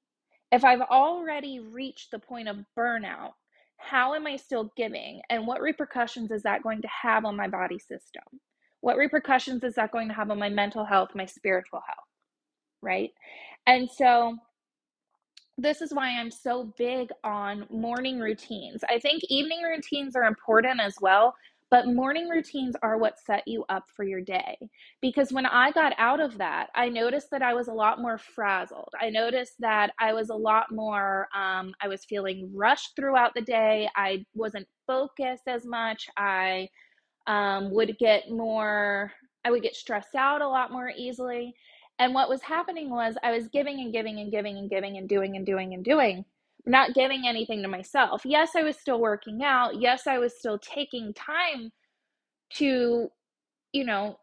if 0.52 0.64
i've 0.64 0.82
already 0.82 1.60
reached 1.60 2.10
the 2.12 2.18
point 2.18 2.48
of 2.48 2.58
burnout 2.78 3.32
how 3.78 4.14
am 4.14 4.26
i 4.26 4.36
still 4.36 4.72
giving? 4.76 5.20
And 5.28 5.46
what 5.46 5.60
repercussions 5.60 6.30
is 6.30 6.42
that 6.44 6.62
going 6.62 6.80
to 6.82 6.88
have 7.02 7.24
on 7.24 7.36
my 7.36 7.48
body 7.48 7.78
system 7.78 8.22
what 8.84 8.98
repercussions 8.98 9.64
is 9.64 9.76
that 9.76 9.92
going 9.92 10.08
to 10.08 10.14
have 10.14 10.30
on 10.30 10.38
my 10.38 10.50
mental 10.50 10.84
health, 10.84 11.08
my 11.14 11.24
spiritual 11.24 11.80
health? 11.86 12.06
Right. 12.82 13.12
And 13.66 13.88
so, 13.90 14.36
this 15.56 15.80
is 15.80 15.94
why 15.94 16.10
I'm 16.10 16.30
so 16.30 16.70
big 16.76 17.08
on 17.22 17.64
morning 17.70 18.18
routines. 18.18 18.82
I 18.90 18.98
think 18.98 19.22
evening 19.30 19.62
routines 19.62 20.14
are 20.16 20.24
important 20.24 20.80
as 20.80 20.96
well, 21.00 21.32
but 21.70 21.86
morning 21.86 22.28
routines 22.28 22.76
are 22.82 22.98
what 22.98 23.18
set 23.18 23.42
you 23.46 23.64
up 23.70 23.84
for 23.96 24.04
your 24.04 24.20
day. 24.20 24.58
Because 25.00 25.32
when 25.32 25.46
I 25.46 25.70
got 25.70 25.94
out 25.96 26.20
of 26.20 26.36
that, 26.38 26.66
I 26.74 26.90
noticed 26.90 27.30
that 27.30 27.40
I 27.40 27.54
was 27.54 27.68
a 27.68 27.72
lot 27.72 28.02
more 28.02 28.18
frazzled. 28.18 28.92
I 29.00 29.08
noticed 29.08 29.54
that 29.60 29.92
I 29.98 30.12
was 30.12 30.28
a 30.28 30.34
lot 30.34 30.66
more, 30.70 31.28
um, 31.34 31.72
I 31.80 31.88
was 31.88 32.04
feeling 32.04 32.50
rushed 32.54 32.96
throughout 32.96 33.32
the 33.34 33.40
day. 33.40 33.88
I 33.96 34.26
wasn't 34.34 34.66
focused 34.86 35.48
as 35.48 35.64
much. 35.64 36.06
I 36.18 36.68
um, 37.26 37.70
would 37.72 37.96
get 37.98 38.30
more, 38.30 39.12
I 39.44 39.50
would 39.50 39.62
get 39.62 39.76
stressed 39.76 40.14
out 40.14 40.42
a 40.42 40.48
lot 40.48 40.72
more 40.72 40.90
easily. 40.96 41.54
And 41.98 42.14
what 42.14 42.28
was 42.28 42.42
happening 42.42 42.90
was 42.90 43.16
I 43.22 43.30
was 43.32 43.48
giving 43.48 43.80
and 43.80 43.92
giving 43.92 44.18
and 44.18 44.30
giving 44.30 44.58
and 44.58 44.68
giving 44.68 44.96
and 44.96 45.08
doing 45.08 45.36
and 45.36 45.46
doing 45.46 45.74
and 45.74 45.84
doing, 45.84 46.24
not 46.66 46.94
giving 46.94 47.24
anything 47.26 47.62
to 47.62 47.68
myself. 47.68 48.22
Yes, 48.24 48.50
I 48.56 48.62
was 48.62 48.76
still 48.76 49.00
working 49.00 49.42
out. 49.44 49.80
Yes, 49.80 50.06
I 50.06 50.18
was 50.18 50.36
still 50.36 50.58
taking 50.58 51.14
time 51.14 51.70
to, 52.54 53.08
you 53.72 53.84
know, 53.84 54.18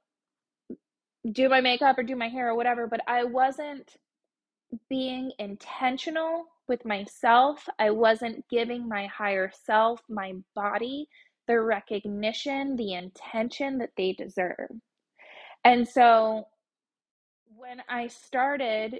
do 1.31 1.49
my 1.49 1.61
makeup 1.61 1.97
or 1.97 2.03
do 2.03 2.15
my 2.15 2.29
hair 2.29 2.49
or 2.49 2.55
whatever, 2.55 2.87
but 2.87 3.01
I 3.07 3.23
wasn't 3.23 3.95
being 4.89 5.31
intentional 5.39 6.45
with 6.67 6.85
myself. 6.85 7.67
I 7.79 7.91
wasn't 7.91 8.47
giving 8.49 8.87
my 8.87 9.07
higher 9.07 9.51
self, 9.65 10.01
my 10.09 10.33
body, 10.55 11.07
the 11.47 11.59
recognition, 11.59 12.75
the 12.75 12.93
intention 12.93 13.77
that 13.79 13.91
they 13.97 14.13
deserve. 14.13 14.69
And 15.63 15.87
so 15.87 16.47
when 17.55 17.81
I 17.87 18.07
started, 18.07 18.93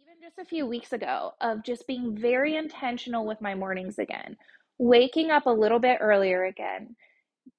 even 0.00 0.22
just 0.22 0.38
a 0.38 0.44
few 0.44 0.66
weeks 0.66 0.92
ago, 0.92 1.32
of 1.40 1.64
just 1.64 1.86
being 1.86 2.16
very 2.16 2.56
intentional 2.56 3.26
with 3.26 3.40
my 3.40 3.54
mornings 3.54 3.98
again, 3.98 4.36
waking 4.78 5.30
up 5.30 5.46
a 5.46 5.50
little 5.50 5.78
bit 5.78 5.98
earlier 6.00 6.44
again, 6.44 6.96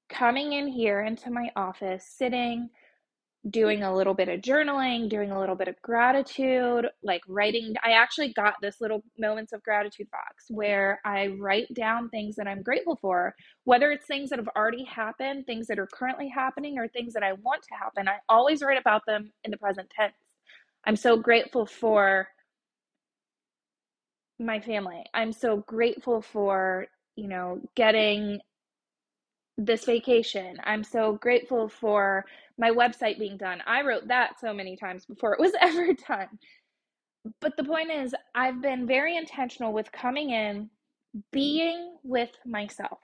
coming 0.09 0.53
in 0.53 0.67
here 0.67 1.01
into 1.01 1.29
my 1.29 1.51
office, 1.55 2.05
sitting, 2.05 2.69
doing 3.49 3.83
a 3.83 3.95
little 3.95 4.13
bit 4.13 4.27
of 4.27 4.41
journaling, 4.41 5.09
doing 5.09 5.31
a 5.31 5.39
little 5.39 5.55
bit 5.55 5.67
of 5.69 5.81
gratitude, 5.81 6.87
like 7.03 7.21
writing. 7.27 7.73
I 7.83 7.91
actually 7.91 8.33
got 8.33 8.55
this 8.61 8.81
little 8.81 9.03
moments 9.17 9.53
of 9.53 9.63
gratitude 9.63 10.09
box 10.11 10.45
where 10.49 10.99
I 11.05 11.27
write 11.39 11.73
down 11.73 12.09
things 12.09 12.35
that 12.35 12.47
I'm 12.47 12.61
grateful 12.61 12.97
for, 13.01 13.33
whether 13.63 13.91
it's 13.91 14.05
things 14.07 14.29
that 14.29 14.39
have 14.39 14.49
already 14.57 14.83
happened, 14.83 15.45
things 15.45 15.67
that 15.67 15.79
are 15.79 15.87
currently 15.87 16.27
happening, 16.27 16.77
or 16.77 16.87
things 16.89 17.13
that 17.13 17.23
I 17.23 17.33
want 17.33 17.63
to 17.63 17.75
happen. 17.75 18.07
I 18.09 18.17
always 18.27 18.61
write 18.61 18.79
about 18.79 19.03
them 19.07 19.31
in 19.45 19.51
the 19.51 19.57
present 19.57 19.89
tense. 19.89 20.15
I'm 20.85 20.97
so 20.97 21.17
grateful 21.17 21.65
for 21.65 22.27
my 24.39 24.59
family. 24.59 25.03
I'm 25.13 25.31
so 25.31 25.57
grateful 25.67 26.21
for, 26.21 26.87
you 27.15 27.27
know, 27.27 27.61
getting 27.75 28.39
this 29.57 29.85
vacation. 29.85 30.57
I'm 30.63 30.83
so 30.83 31.13
grateful 31.13 31.67
for 31.67 32.25
my 32.59 32.71
website 32.71 33.19
being 33.19 33.37
done. 33.37 33.63
I 33.67 33.83
wrote 33.83 34.09
that 34.09 34.39
so 34.41 34.53
many 34.53 34.77
times 34.77 35.05
before 35.05 35.33
it 35.33 35.41
was 35.41 35.53
ever 35.61 35.93
done. 36.07 36.29
But 37.41 37.57
the 37.57 37.65
point 37.65 37.91
is, 37.91 38.15
I've 38.35 38.61
been 38.61 38.87
very 38.87 39.17
intentional 39.17 39.73
with 39.73 39.91
coming 39.91 40.31
in, 40.31 40.69
being 41.31 41.97
with 42.03 42.31
myself. 42.45 42.99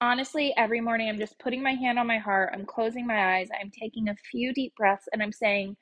Honestly, 0.00 0.54
every 0.56 0.80
morning 0.80 1.08
I'm 1.08 1.18
just 1.18 1.38
putting 1.40 1.62
my 1.62 1.72
hand 1.74 1.98
on 1.98 2.06
my 2.06 2.18
heart, 2.18 2.50
I'm 2.54 2.66
closing 2.66 3.06
my 3.06 3.36
eyes, 3.38 3.48
I'm 3.60 3.70
taking 3.70 4.08
a 4.08 4.16
few 4.30 4.52
deep 4.54 4.74
breaths, 4.76 5.08
and 5.12 5.22
I'm 5.22 5.32
saying, 5.32 5.76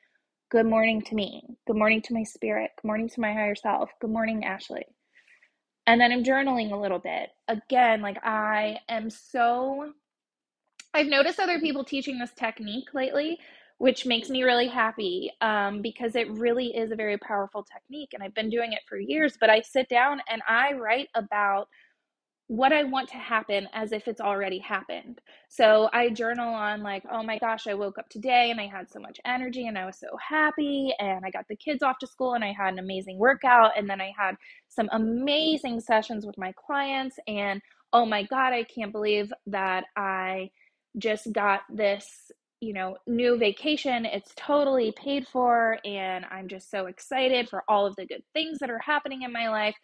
Good 0.51 0.67
morning 0.67 1.03
to 1.03 1.17
me. 1.17 1.43
Good 1.67 1.77
morning 1.77 2.01
to 2.03 2.15
my 2.15 2.23
spirit. 2.23 2.71
Good 2.81 2.87
morning 2.87 3.09
to 3.09 3.21
my 3.21 3.33
higher 3.33 3.57
self. 3.57 3.91
Good 4.01 4.11
morning, 4.11 4.45
Ashley. 4.45 4.85
And 5.87 6.01
then 6.01 6.13
I'm 6.13 6.25
journaling 6.25 6.73
a 6.73 6.77
little 6.79 7.01
bit. 7.01 7.31
Again, 7.49 8.03
like 8.03 8.19
I 8.25 8.79
am 8.89 9.11
so 9.11 9.93
I've 10.95 11.09
noticed 11.09 11.41
other 11.41 11.61
people 11.61 11.85
teaching 11.85 12.19
this 12.19 12.33
technique 12.37 12.95
lately, 12.95 13.39
which 13.79 14.07
makes 14.07 14.31
me 14.31 14.45
really 14.45 14.69
happy 14.69 15.33
um, 15.41 15.83
because 15.83 16.17
it 16.17 16.31
really 16.31 16.69
is 16.77 16.93
a 16.93 16.97
very 16.97 17.19
powerful 17.19 17.65
technique. 17.65 18.11
And 18.15 18.23
I've 18.23 18.35
been 18.35 18.51
doing 18.51 18.73
it 18.73 18.81
for 18.89 18.99
years, 18.99 19.37
but 19.41 19.51
I 19.51 19.63
sit 19.63 19.89
down 19.89 20.21
and 20.31 20.43
I 20.49 20.75
write 20.75 21.09
about 21.15 21.69
what 22.49 22.73
I 22.73 22.85
want 22.85 23.09
to 23.09 23.17
happen 23.17 23.69
as 23.73 23.93
if 23.93 24.07
it's 24.07 24.21
already 24.21 24.59
happened. 24.59 25.21
So 25.49 25.89
I 25.95 26.11
journal 26.11 26.53
on, 26.55 26.83
like, 26.83 27.03
oh 27.11 27.23
my 27.23 27.39
gosh, 27.39 27.67
I 27.67 27.75
woke 27.75 27.99
up 27.99 28.09
today 28.11 28.51
and 28.51 28.61
I 28.61 28.67
had 28.67 28.91
so 28.91 29.01
much 29.01 29.19
energy 29.25 29.67
and 29.67 29.79
I 29.79 29.87
was 29.87 29.99
so 29.99 30.09
happy. 30.29 30.95
And 30.99 31.25
I 31.25 31.31
got 31.31 31.47
the 31.49 31.57
kids 31.57 31.83
off 31.83 31.99
to 32.01 32.07
school 32.07 32.35
and 32.35 32.45
I 32.45 32.53
had 32.53 32.75
an 32.75 32.79
amazing 32.79 33.19
workout. 33.19 33.73
And 33.79 33.89
then 33.89 34.01
I 34.01 34.13
had 34.17 34.37
some 34.69 34.91
amazing 34.93 35.81
sessions 35.81 36.27
with 36.27 36.37
my 36.39 36.53
clients. 36.67 37.17
And 37.27 37.63
oh 37.95 38.05
my 38.05 38.25
God, 38.25 38.53
I 38.53 38.65
can't 38.65 38.93
believe 38.93 39.33
that 39.47 39.85
I 39.97 40.51
just 40.99 41.33
got 41.33 41.63
this 41.71 42.31
you 42.61 42.73
know, 42.73 42.97
new 43.07 43.39
vacation. 43.39 44.07
It's 44.07 44.33
totally 44.37 44.93
paid 44.93 45.27
for, 45.29 45.79
and 45.85 46.25
I'm 46.31 46.49
just 46.49 46.71
so 46.71 46.87
excited 46.87 47.49
for 47.49 47.63
all 47.69 47.87
of 47.87 47.95
the 47.97 48.07
good 48.07 48.23
things 48.33 48.59
that 48.61 48.71
are 48.71 48.79
happening 48.79 49.23
in 49.23 49.33
my 49.33 49.51
life. 49.51 49.77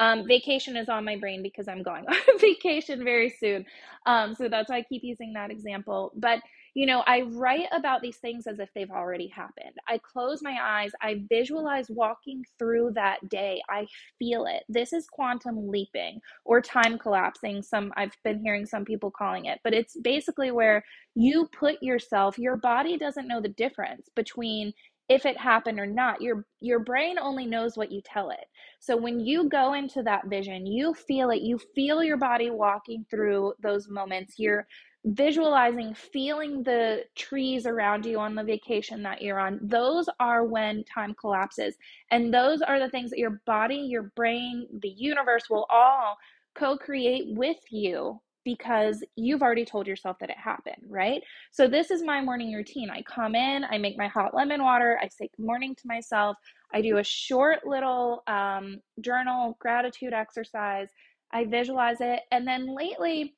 Um, 0.00 0.26
vacation 0.26 0.76
is 0.76 0.88
on 0.88 1.04
my 1.04 1.16
brain 1.16 1.42
because 1.42 1.68
I'm 1.68 1.82
going 1.84 2.04
on 2.08 2.38
vacation 2.40 3.04
very 3.04 3.30
soon. 3.30 3.64
Um, 4.06 4.34
so 4.34 4.48
that's 4.48 4.68
why 4.68 4.78
I 4.78 4.82
keep 4.82 5.04
using 5.04 5.34
that 5.34 5.50
example. 5.52 6.12
But, 6.16 6.40
you 6.74 6.86
know, 6.86 7.02
I 7.06 7.22
write 7.22 7.68
about 7.72 8.02
these 8.02 8.16
things 8.16 8.46
as 8.46 8.58
if 8.58 8.68
they've 8.74 8.90
already 8.90 9.28
happened. 9.28 9.74
I 9.88 9.98
close 9.98 10.42
my 10.42 10.58
eyes, 10.60 10.92
I 11.00 11.22
visualize 11.28 11.86
walking 11.88 12.44
through 12.58 12.92
that 12.94 13.28
day. 13.28 13.62
I 13.70 13.86
feel 14.18 14.46
it. 14.46 14.64
This 14.68 14.92
is 14.92 15.06
quantum 15.06 15.68
leaping 15.68 16.20
or 16.44 16.60
time 16.60 16.98
collapsing. 16.98 17.62
Some 17.62 17.92
I've 17.96 18.16
been 18.24 18.40
hearing 18.40 18.66
some 18.66 18.84
people 18.84 19.10
calling 19.10 19.46
it, 19.46 19.60
but 19.64 19.72
it's 19.74 19.96
basically 20.02 20.50
where 20.50 20.84
you 21.14 21.48
put 21.58 21.82
yourself, 21.82 22.38
your 22.38 22.56
body 22.56 22.98
doesn't 22.98 23.28
know 23.28 23.40
the 23.40 23.48
difference 23.48 24.08
between 24.14 24.72
if 25.08 25.26
it 25.26 25.36
happened 25.38 25.78
or 25.78 25.86
not 25.86 26.22
your 26.22 26.46
your 26.60 26.78
brain 26.78 27.18
only 27.18 27.44
knows 27.44 27.76
what 27.76 27.92
you 27.92 28.00
tell 28.02 28.30
it 28.30 28.46
so 28.80 28.96
when 28.96 29.20
you 29.20 29.48
go 29.50 29.74
into 29.74 30.02
that 30.02 30.26
vision 30.28 30.64
you 30.64 30.94
feel 30.94 31.28
it 31.30 31.42
you 31.42 31.58
feel 31.74 32.02
your 32.02 32.16
body 32.16 32.48
walking 32.48 33.04
through 33.10 33.52
those 33.62 33.88
moments 33.90 34.36
you're 34.38 34.66
visualizing 35.04 35.94
feeling 35.94 36.62
the 36.62 37.04
trees 37.14 37.66
around 37.66 38.06
you 38.06 38.18
on 38.18 38.34
the 38.34 38.42
vacation 38.42 39.02
that 39.02 39.20
you're 39.20 39.38
on 39.38 39.58
those 39.62 40.08
are 40.18 40.44
when 40.44 40.82
time 40.84 41.14
collapses 41.14 41.74
and 42.10 42.32
those 42.32 42.62
are 42.62 42.78
the 42.78 42.88
things 42.88 43.10
that 43.10 43.18
your 43.18 43.42
body 43.46 43.76
your 43.76 44.04
brain 44.16 44.66
the 44.80 44.88
universe 44.88 45.44
will 45.50 45.66
all 45.68 46.16
co-create 46.54 47.24
with 47.28 47.58
you 47.70 48.18
because 48.44 49.02
you've 49.16 49.42
already 49.42 49.64
told 49.64 49.86
yourself 49.86 50.18
that 50.20 50.30
it 50.30 50.36
happened, 50.36 50.82
right? 50.88 51.22
So 51.50 51.66
this 51.66 51.90
is 51.90 52.02
my 52.02 52.20
morning 52.20 52.52
routine. 52.52 52.90
I 52.90 53.02
come 53.02 53.34
in, 53.34 53.64
I 53.64 53.78
make 53.78 53.96
my 53.96 54.06
hot 54.06 54.34
lemon 54.34 54.62
water, 54.62 54.98
I 55.02 55.08
say 55.08 55.30
good 55.36 55.46
morning 55.46 55.74
to 55.74 55.86
myself, 55.86 56.36
I 56.72 56.82
do 56.82 56.98
a 56.98 57.04
short 57.04 57.66
little 57.66 58.22
um, 58.26 58.80
journal 59.00 59.56
gratitude 59.60 60.12
exercise, 60.12 60.88
I 61.32 61.46
visualize 61.46 62.00
it, 62.00 62.20
and 62.30 62.46
then 62.46 62.74
lately, 62.74 63.34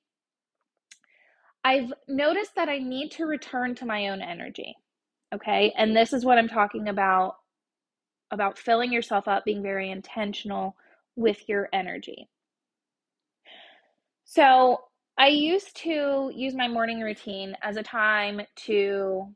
I've 1.67 1.93
noticed 2.07 2.55
that 2.55 2.69
I 2.69 2.79
need 2.79 3.11
to 3.13 3.27
return 3.27 3.75
to 3.77 3.87
my 3.87 4.09
own 4.09 4.23
energy. 4.23 4.77
Okay, 5.35 5.75
and 5.77 5.89
mm-hmm. 5.89 5.97
this 5.97 6.13
is 6.13 6.25
what 6.25 6.39
I'm 6.39 6.49
talking 6.49 6.89
about 6.89 7.39
about 8.31 8.57
filling 8.57 8.93
yourself 8.93 9.27
up, 9.27 9.45
being 9.45 9.63
very 9.63 9.91
intentional 9.91 10.77
with 11.17 11.49
your 11.49 11.69
energy. 11.73 12.29
So, 14.25 14.79
I 15.19 15.29
used 15.29 15.77
to 15.79 16.31
use 16.35 16.55
my 16.55 16.69
morning 16.69 17.01
routine 17.01 17.57
as 17.63 17.77
a 17.77 17.83
time 17.83 18.43
to 18.67 19.27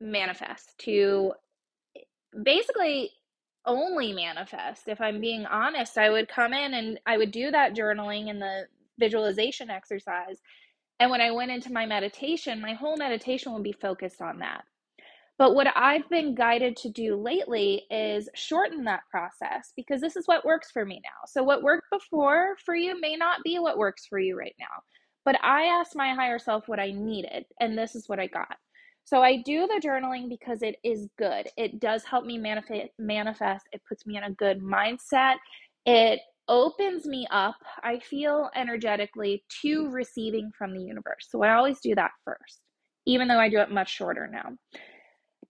manifest, 0.00 0.76
to 0.78 1.32
basically 2.42 3.10
only 3.66 4.12
manifest. 4.12 4.88
If 4.88 5.00
I'm 5.00 5.20
being 5.20 5.46
honest, 5.46 5.96
I 5.96 6.10
would 6.10 6.28
come 6.28 6.52
in 6.52 6.74
and 6.74 6.98
I 7.06 7.18
would 7.18 7.30
do 7.30 7.52
that 7.52 7.74
journaling 7.76 8.30
and 8.30 8.42
the 8.42 8.66
visualization 8.98 9.70
exercise. 9.70 10.40
And 11.00 11.10
when 11.10 11.20
I 11.20 11.30
went 11.32 11.50
into 11.50 11.72
my 11.72 11.86
meditation, 11.86 12.60
my 12.60 12.74
whole 12.74 12.96
meditation 12.96 13.52
would 13.52 13.62
be 13.62 13.72
focused 13.72 14.22
on 14.22 14.38
that. 14.38 14.64
But 15.36 15.54
what 15.54 15.66
I've 15.76 16.08
been 16.08 16.34
guided 16.34 16.76
to 16.78 16.88
do 16.88 17.16
lately 17.16 17.82
is 17.90 18.28
shorten 18.34 18.84
that 18.84 19.00
process 19.10 19.72
because 19.74 20.00
this 20.00 20.14
is 20.14 20.28
what 20.28 20.44
works 20.44 20.70
for 20.70 20.84
me 20.84 21.00
now. 21.02 21.26
So, 21.26 21.42
what 21.42 21.62
worked 21.62 21.90
before 21.90 22.56
for 22.64 22.76
you 22.76 23.00
may 23.00 23.16
not 23.16 23.42
be 23.42 23.58
what 23.58 23.76
works 23.78 24.06
for 24.06 24.20
you 24.20 24.38
right 24.38 24.54
now. 24.60 24.82
But 25.24 25.42
I 25.42 25.64
asked 25.64 25.96
my 25.96 26.14
higher 26.14 26.38
self 26.38 26.68
what 26.68 26.78
I 26.78 26.92
needed, 26.92 27.46
and 27.60 27.76
this 27.76 27.96
is 27.96 28.08
what 28.08 28.20
I 28.20 28.28
got. 28.28 28.56
So, 29.04 29.22
I 29.22 29.42
do 29.42 29.66
the 29.66 29.82
journaling 29.84 30.28
because 30.28 30.62
it 30.62 30.76
is 30.84 31.08
good. 31.18 31.48
It 31.56 31.80
does 31.80 32.04
help 32.04 32.24
me 32.24 32.38
manifest, 32.38 32.90
manifest. 33.00 33.66
It 33.72 33.82
puts 33.88 34.06
me 34.06 34.16
in 34.16 34.22
a 34.22 34.30
good 34.30 34.60
mindset. 34.62 35.34
It 35.84 36.20
opens 36.48 37.06
me 37.06 37.26
up, 37.30 37.56
I 37.82 37.98
feel 37.98 38.50
energetically, 38.54 39.44
to 39.62 39.88
receiving 39.90 40.50
from 40.56 40.74
the 40.74 40.82
universe. 40.82 41.28
So, 41.28 41.42
I 41.42 41.54
always 41.54 41.80
do 41.80 41.94
that 41.94 42.12
first, 42.24 42.60
even 43.06 43.28
though 43.28 43.40
I 43.40 43.48
do 43.48 43.58
it 43.58 43.70
much 43.70 43.94
shorter 43.94 44.28
now. 44.30 44.52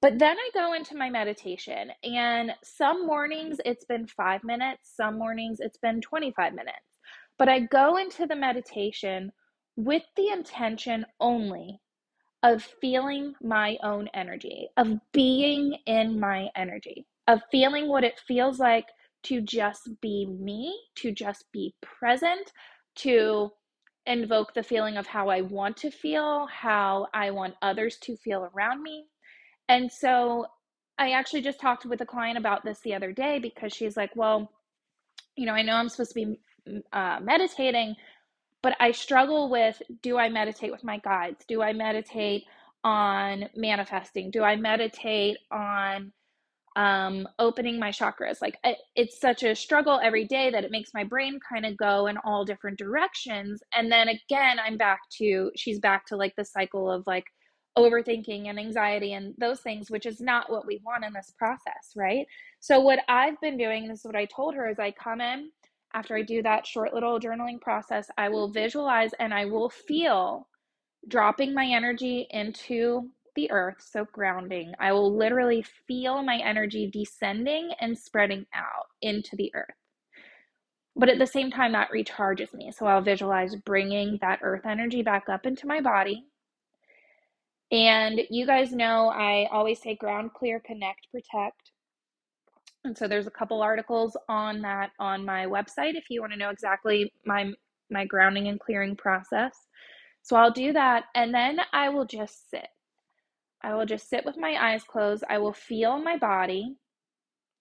But 0.01 0.19
then 0.19 0.37
I 0.37 0.51
go 0.53 0.75
into 0.75 0.97
my 0.97 1.09
meditation, 1.09 1.91
and 2.03 2.53
some 2.63 3.07
mornings 3.07 3.59
it's 3.65 3.87
been 3.87 4.07
five 4.07 4.45
minutes, 4.45 4.93
some 4.97 5.19
mornings 5.19 5.61
it's 5.61 5.79
been 5.79 6.01
25 6.01 6.53
minutes. 6.53 6.77
But 7.39 7.49
I 7.49 7.61
go 7.61 7.97
into 7.97 8.27
the 8.27 8.37
meditation 8.37 9.33
with 9.77 10.03
the 10.17 10.29
intention 10.29 11.07
only 11.21 11.81
of 12.43 12.63
feeling 12.81 13.35
my 13.43 13.79
own 13.83 14.09
energy, 14.15 14.69
of 14.77 14.99
being 15.13 15.79
in 15.87 16.21
my 16.21 16.49
energy, 16.55 17.07
of 17.27 17.41
feeling 17.51 17.89
what 17.89 18.05
it 18.05 18.21
feels 18.29 18.59
like 18.59 18.87
to 19.25 19.41
just 19.41 19.91
be 20.01 20.27
me, 20.27 20.79
to 20.97 21.13
just 21.13 21.45
be 21.53 21.75
present, 21.83 22.53
to 22.97 23.51
invoke 24.07 24.55
the 24.55 24.63
feeling 24.63 24.97
of 24.97 25.07
how 25.07 25.29
I 25.29 25.43
want 25.43 25.77
to 25.79 25.91
feel, 25.91 26.47
how 26.47 27.09
I 27.15 27.31
want 27.31 27.55
others 27.63 27.97
to 28.03 28.17
feel 28.17 28.51
around 28.55 28.83
me 28.83 29.07
and 29.69 29.91
so 29.91 30.47
I 30.99 31.13
actually 31.13 31.43
just 31.43 31.61
talked 31.61 31.87
with 31.87 32.01
a 32.01 32.07
client 32.07 32.39
about 32.39 32.65
this 32.65 32.81
the 32.81 32.95
other 32.95 33.13
day 33.13 33.39
because 33.39 33.73
she's 33.73 33.97
like, 33.97 34.15
well, 34.15 34.51
you 35.37 35.47
know, 35.47 35.53
I 35.55 35.63
know 35.63 35.75
I'm 35.75 35.89
supposed 35.89 36.13
to 36.13 36.15
be 36.15 36.41
mm, 36.69 36.83
uh, 36.93 37.21
meditating, 37.21 37.97
but 38.63 38.77
I 38.81 38.93
struggle 38.93 39.51
with 39.51 39.81
do 40.03 40.19
I 40.19 40.29
meditate 40.29 40.71
with 40.71 40.85
my 40.85 40.99
guides? 40.99 41.45
Do 41.47 41.63
I 41.63 41.73
meditate 41.73 42.45
on 42.85 43.49
manifesting? 43.57 44.31
Do 44.31 44.43
I 44.43 44.57
meditate 44.57 45.39
on 45.51 46.13
um, 46.77 47.29
opening 47.39 47.79
my 47.79 47.91
chakras? 47.91 48.43
Like, 48.43 48.59
it's 48.97 49.21
such 49.21 49.43
a 49.43 49.55
struggle 49.55 50.01
every 50.03 50.25
day 50.27 50.51
that 50.51 50.65
it 50.65 50.71
makes 50.71 50.91
my 50.95 51.05
brain 51.05 51.39
kind 51.49 51.67
of 51.67 51.77
go 51.77 52.07
in 52.07 52.17
all 52.25 52.45
different 52.45 52.79
directions. 52.79 53.63
And 53.75 53.91
then 53.91 54.09
again, 54.09 54.59
I'm 54.65 54.77
back 54.77 55.01
to, 55.19 55.51
she's 55.57 55.79
back 55.79 56.07
to 56.07 56.17
like 56.17 56.35
the 56.37 56.45
cycle 56.45 56.91
of 56.91 57.05
like, 57.07 57.25
overthinking 57.77 58.49
and 58.49 58.59
anxiety 58.59 59.15
and 59.15 59.35
those 59.37 59.61
things, 59.61 59.91
which 59.91 60.07
is 60.07 60.21
not 60.21 60.49
what 60.49 60.65
we 60.65 60.81
want 60.85 61.05
in 61.05 61.13
this 61.13 61.35
process, 61.37 61.93
right? 61.97 62.25
So, 62.61 62.79
what 62.79 63.01
I've 63.09 63.41
been 63.41 63.57
doing, 63.57 63.89
this 63.89 64.01
is 64.01 64.05
what 64.05 64.15
I 64.15 64.27
told 64.27 64.55
her, 64.55 64.69
is 64.69 64.79
I 64.79 64.93
come 64.93 65.21
in 65.21 65.51
after 65.95 66.17
I 66.17 66.23
do 66.23 66.43
that 66.43 66.67
short 66.67 66.93
little 66.93 67.21
journaling 67.21 67.61
process, 67.61 68.11
I 68.19 68.29
will 68.29 68.49
visualize 68.49 69.13
and 69.21 69.33
I 69.33 69.45
will 69.47 69.71
feel 69.71 70.49
dropping 71.09 71.55
my 71.55 71.67
energy 71.67 72.27
into 72.31 73.09
the 73.37 73.51
earth, 73.51 73.77
so 73.81 74.07
grounding. 74.13 74.75
I 74.79 74.93
will 74.93 75.17
literally 75.17 75.65
feel 75.87 76.23
my 76.23 76.39
energy 76.39 76.91
descending 76.93 77.73
and 77.81 77.99
spreading 77.99 78.47
out 78.55 78.87
into 79.03 79.37
the 79.37 79.53
earth. 79.55 79.75
But 80.97 81.09
at 81.09 81.19
the 81.19 81.27
same 81.27 81.51
time, 81.51 81.73
that 81.73 81.91
recharges 81.93 82.55
me. 82.55 82.73
So 82.73 82.87
I'll 82.87 83.03
visualize 83.03 83.57
bringing 83.57 84.19
that 84.21 84.41
earth 84.43 84.67
energy 84.67 85.03
back 85.03 85.29
up 85.29 85.47
into 85.47 85.67
my 85.67 85.81
body 85.81 86.25
and 87.71 88.21
you 88.31 88.47
guys 88.47 88.73
know 88.73 89.09
I 89.09 89.49
always 89.53 89.81
say 89.83 89.97
ground 89.97 90.33
clear, 90.35 90.61
connect, 90.65 91.09
protect. 91.11 91.73
And 92.85 92.97
so 92.97 93.09
there's 93.09 93.27
a 93.27 93.33
couple 93.33 93.63
articles 93.63 94.17
on 94.29 94.63
that 94.63 94.91
on 95.01 95.25
my 95.25 95.47
website 95.47 95.95
if 95.97 96.11
you 96.11 96.21
want 96.21 96.33
to 96.33 96.39
know 96.39 96.51
exactly 96.51 97.13
my 97.27 97.53
my 97.91 98.05
grounding 98.05 98.49
and 98.49 98.61
clearing 98.61 98.97
process. 98.97 99.57
So 100.23 100.37
I'll 100.37 100.53
do 100.53 100.73
that 100.73 101.07
and 101.15 101.35
then 101.35 101.61
I 101.73 101.89
will 101.89 102.07
just 102.07 102.51
sit. 102.51 102.69
I 103.65 103.75
will 103.75 103.87
just 103.87 104.11
sit 104.11 104.27
with 104.27 104.37
my 104.37 104.57
eyes 104.61 104.85
closed. 104.85 105.25
I 105.31 105.39
will 105.39 105.55
feel 105.55 105.99
my 105.99 106.19
body 106.19 106.77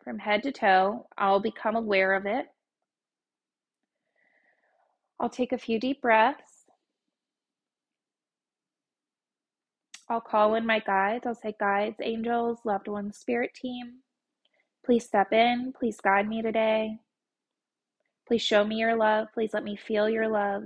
from 0.04 0.20
head 0.20 0.44
to 0.44 0.52
toe. 0.52 1.08
I'll 1.18 1.39
become 1.39 1.78
aware 1.78 2.13
of 2.13 2.26
it. 2.26 2.48
I'll 5.18 5.30
take 5.30 5.54
a 5.54 5.58
few 5.58 5.80
deep 5.80 6.02
breaths. 6.02 6.66
I'll 10.10 10.20
call 10.20 10.56
in 10.56 10.66
my 10.66 10.80
guides. 10.80 11.26
I'll 11.26 11.36
say, 11.36 11.56
guides, 11.58 11.96
angels, 12.04 12.60
loved 12.66 12.89
ones, 12.89 13.18
spirit 13.18 13.52
team. 13.54 14.00
Please 14.86 15.06
step 15.06 15.32
in. 15.32 15.72
Please 15.80 16.02
guide 16.02 16.28
me 16.28 16.42
today. 16.42 16.98
Please 18.28 18.42
show 18.42 18.66
me 18.66 18.76
your 18.76 18.98
love. 18.98 19.30
Please 19.34 19.52
let 19.54 19.63
me 19.63 19.78
feel 19.78 20.10
your 20.10 20.28
love. 20.28 20.63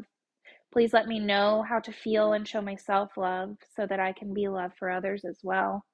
Please 0.71 0.93
let 0.93 1.08
me 1.08 1.19
know 1.19 1.63
how 1.67 1.80
to 1.80 1.91
feel 1.91 2.34
and 2.34 2.47
show 2.47 2.62
myself 2.62 3.17
love 3.17 3.58
so 3.75 3.86
that 3.88 3.99
I 3.99 4.12
can 4.12 4.34
be 4.34 4.47
love 4.47 4.71
for 4.77 4.89
others 4.89 5.23
as 5.25 5.39
well. 5.43 5.86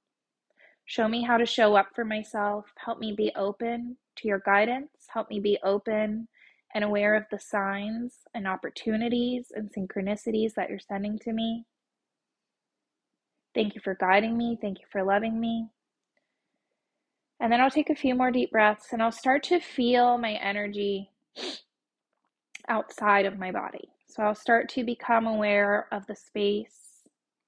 Show 0.86 1.08
me 1.08 1.24
how 1.24 1.38
to 1.38 1.46
show 1.46 1.76
up 1.76 1.88
for 1.96 2.04
myself. 2.04 2.66
Help 2.84 3.00
me 3.00 3.14
be 3.16 3.32
open 3.36 3.98
to 4.18 4.28
your 4.28 4.40
guidance. 4.40 4.90
Help 5.08 5.30
me 5.30 5.40
be 5.40 5.58
open 5.64 6.28
and 6.76 6.84
aware 6.84 7.16
of 7.16 7.24
the 7.32 7.40
signs 7.40 8.16
and 8.34 8.48
opportunities 8.48 9.52
and 9.56 9.72
synchronicities 9.72 10.54
that 10.56 10.70
you're 10.70 10.80
sending 10.80 11.20
to 11.20 11.32
me. 11.32 11.66
Thank 13.54 13.76
you 13.76 13.82
for 13.82 13.96
guiding 13.96 14.38
me. 14.38 14.58
Thank 14.60 14.80
you 14.80 14.86
for 14.92 15.04
loving 15.04 15.40
me. 15.40 15.68
And 17.40 17.52
then 17.52 17.62
I'll 17.62 17.70
take 17.70 17.90
a 17.90 17.96
few 17.96 18.16
more 18.16 18.32
deep 18.32 18.52
breaths 18.52 18.88
and 18.92 19.02
I'll 19.02 19.12
start 19.12 19.44
to 19.44 19.60
feel 19.60 20.18
my 20.18 20.34
energy 20.34 21.12
outside 22.68 23.26
of 23.26 23.38
my 23.38 23.52
body. 23.52 23.90
So 24.08 24.24
I'll 24.24 24.36
start 24.36 24.70
to 24.70 24.84
become 24.84 25.26
aware 25.28 25.88
of 25.92 26.06
the 26.08 26.16
space 26.16 27.04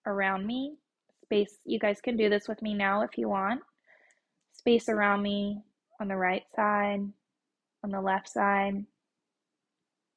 around 0.05 0.45
me. 0.45 0.75
Space, 1.23 1.57
you 1.65 1.79
guys 1.79 2.01
can 2.01 2.17
do 2.17 2.29
this 2.29 2.47
with 2.47 2.61
me 2.61 2.73
now 2.73 3.01
if 3.01 3.17
you 3.17 3.29
want. 3.29 3.61
Space 4.53 4.89
around 4.89 5.21
me 5.21 5.61
on 5.99 6.07
the 6.07 6.15
right 6.15 6.43
side, 6.55 7.01
on 7.83 7.91
the 7.91 8.01
left 8.01 8.29
side, 8.29 8.83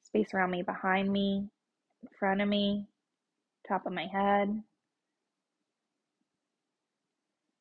space 0.03 0.33
around 0.35 0.51
me 0.51 0.63
behind 0.63 1.13
me, 1.13 1.49
in 2.03 2.09
front 2.19 2.41
of 2.41 2.49
me, 2.49 2.87
top 3.67 3.87
of 3.87 3.93
my 3.93 4.07
head. 4.07 4.63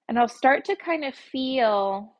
And 0.08 0.18
I'll 0.18 0.30
start 0.30 0.64
to 0.66 0.76
kind 0.76 1.04
of 1.04 1.14
feel, 1.14 2.17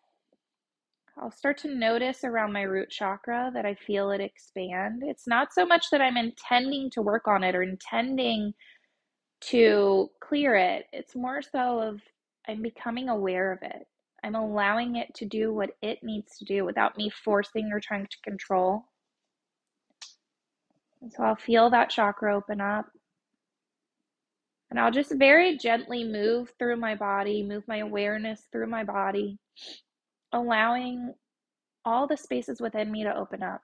I'll 1.20 1.32
start 1.32 1.58
to 1.60 1.74
notice 1.74 2.24
around 2.24 2.54
my 2.54 2.62
root 2.62 2.90
chakra 2.90 3.50
that 3.54 3.66
I 3.66 3.76
feel 3.76 4.12
it 4.12 4.22
expand. 4.22 5.02
It's 5.04 5.28
not 5.28 5.54
so 5.54 5.66
much 5.66 5.90
that 5.92 6.02
I'm 6.02 6.18
intending 6.18 6.92
to 6.92 7.02
work 7.02 7.28
on 7.28 7.44
it 7.44 7.56
or 7.56 7.64
intending 7.64 8.54
to 9.40 10.10
clear 10.20 10.56
it, 10.56 10.86
it's 10.92 11.16
more 11.16 11.42
so 11.42 11.80
of 11.80 12.02
I'm 12.48 12.62
becoming 12.62 13.10
aware 13.10 13.52
of 13.52 13.60
it. 13.62 13.88
I'm 14.24 14.36
allowing 14.36 14.96
it 14.96 15.14
to 15.16 15.26
do 15.26 15.54
what 15.54 15.72
it 15.82 16.00
needs 16.02 16.38
to 16.38 16.46
do 16.46 16.66
without 16.66 16.98
me 16.98 17.10
forcing 17.10 17.72
or 17.72 17.80
trying 17.80 18.08
to 18.08 18.18
control. 18.24 18.86
And 21.02 21.12
so 21.14 21.24
I'll 21.24 21.36
feel 21.36 21.70
that 21.70 21.90
chakra 21.90 22.36
open 22.36 22.62
up. 22.62 22.88
And 24.70 24.80
I'll 24.80 24.92
just 24.92 25.14
very 25.16 25.58
gently 25.58 26.04
move 26.04 26.52
through 26.58 26.78
my 26.78 26.96
body, 26.96 27.44
move 27.44 27.64
my 27.68 27.78
awareness 27.78 28.48
through 28.52 28.68
my 28.68 28.84
body, 28.84 29.38
allowing 30.34 31.14
all 31.86 32.08
the 32.08 32.18
spaces 32.18 32.60
within 32.60 32.92
me 32.92 33.04
to 33.04 33.16
open 33.16 33.44
up. 33.44 33.62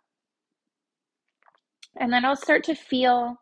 And 1.99 2.11
then 2.11 2.25
I'll 2.25 2.35
start 2.35 2.63
to 2.65 2.75
feel 2.75 3.37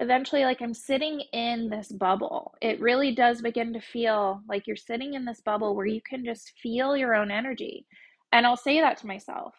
eventually 0.00 0.44
like 0.44 0.60
I'm 0.60 0.74
sitting 0.74 1.20
in 1.32 1.68
this 1.68 1.88
bubble. 1.88 2.54
It 2.60 2.80
really 2.80 3.14
does 3.14 3.40
begin 3.42 3.72
to 3.72 3.80
feel 3.80 4.40
like 4.48 4.66
you're 4.66 4.76
sitting 4.76 5.14
in 5.14 5.24
this 5.24 5.40
bubble 5.40 5.74
where 5.74 5.86
you 5.86 6.00
can 6.08 6.24
just 6.24 6.52
feel 6.62 6.96
your 6.96 7.14
own 7.14 7.30
energy. 7.30 7.86
And 8.32 8.46
I'll 8.46 8.56
say 8.56 8.80
that 8.80 8.98
to 8.98 9.06
myself. 9.06 9.54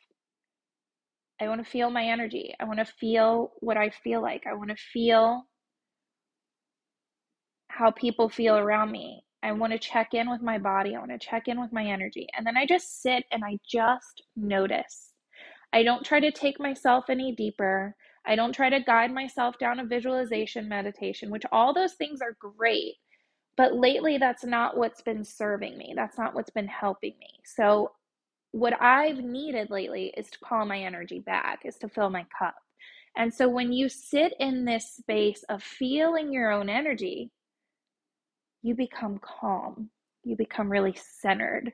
I 1.39 1.47
want 1.47 1.63
to 1.63 1.69
feel 1.69 1.89
my 1.89 2.03
energy. 2.03 2.53
I 2.59 2.65
want 2.65 2.79
to 2.79 2.85
feel 2.85 3.51
what 3.59 3.77
I 3.77 3.89
feel 3.89 4.21
like. 4.21 4.43
I 4.47 4.55
want 4.55 4.69
to 4.69 4.75
feel 4.75 5.43
how 7.69 7.91
people 7.91 8.27
feel 8.29 8.57
around 8.57 8.91
me. 8.91 9.23
I 9.43 9.51
want 9.51 9.73
to 9.73 9.79
check 9.79 10.13
in 10.13 10.29
with 10.29 10.41
my 10.41 10.57
body. 10.57 10.95
I 10.95 10.99
want 10.99 11.11
to 11.11 11.19
check 11.19 11.47
in 11.47 11.59
with 11.61 11.71
my 11.71 11.85
energy. 11.85 12.27
And 12.35 12.45
then 12.45 12.57
I 12.57 12.65
just 12.65 13.01
sit 13.01 13.23
and 13.31 13.43
I 13.45 13.57
just 13.69 14.23
notice. 14.35 15.13
I 15.73 15.83
don't 15.83 16.05
try 16.05 16.19
to 16.19 16.31
take 16.31 16.59
myself 16.59 17.05
any 17.09 17.35
deeper. 17.35 17.95
I 18.25 18.35
don't 18.35 18.53
try 18.53 18.69
to 18.69 18.81
guide 18.81 19.13
myself 19.13 19.57
down 19.59 19.79
a 19.79 19.85
visualization 19.85 20.67
meditation, 20.67 21.29
which 21.29 21.45
all 21.51 21.73
those 21.73 21.93
things 21.93 22.19
are 22.21 22.35
great. 22.39 22.95
But 23.57 23.75
lately, 23.75 24.17
that's 24.17 24.43
not 24.43 24.77
what's 24.77 25.01
been 25.01 25.23
serving 25.23 25.77
me. 25.77 25.93
That's 25.95 26.17
not 26.17 26.35
what's 26.35 26.51
been 26.51 26.67
helping 26.67 27.15
me. 27.19 27.39
So, 27.45 27.91
what 28.51 28.79
I've 28.81 29.17
needed 29.17 29.69
lately 29.69 30.13
is 30.15 30.29
to 30.29 30.39
call 30.39 30.65
my 30.65 30.79
energy 30.79 31.19
back, 31.19 31.61
is 31.65 31.75
to 31.77 31.89
fill 31.89 32.09
my 32.09 32.25
cup. 32.37 32.55
And 33.15 33.33
so, 33.33 33.49
when 33.49 33.71
you 33.73 33.89
sit 33.89 34.33
in 34.39 34.65
this 34.65 34.93
space 34.97 35.43
of 35.49 35.63
feeling 35.63 36.31
your 36.31 36.51
own 36.51 36.69
energy, 36.69 37.31
you 38.67 38.75
become 38.75 39.19
calm. 39.19 39.89
You 40.23 40.35
become 40.35 40.69
really 40.69 40.95
centered 41.21 41.73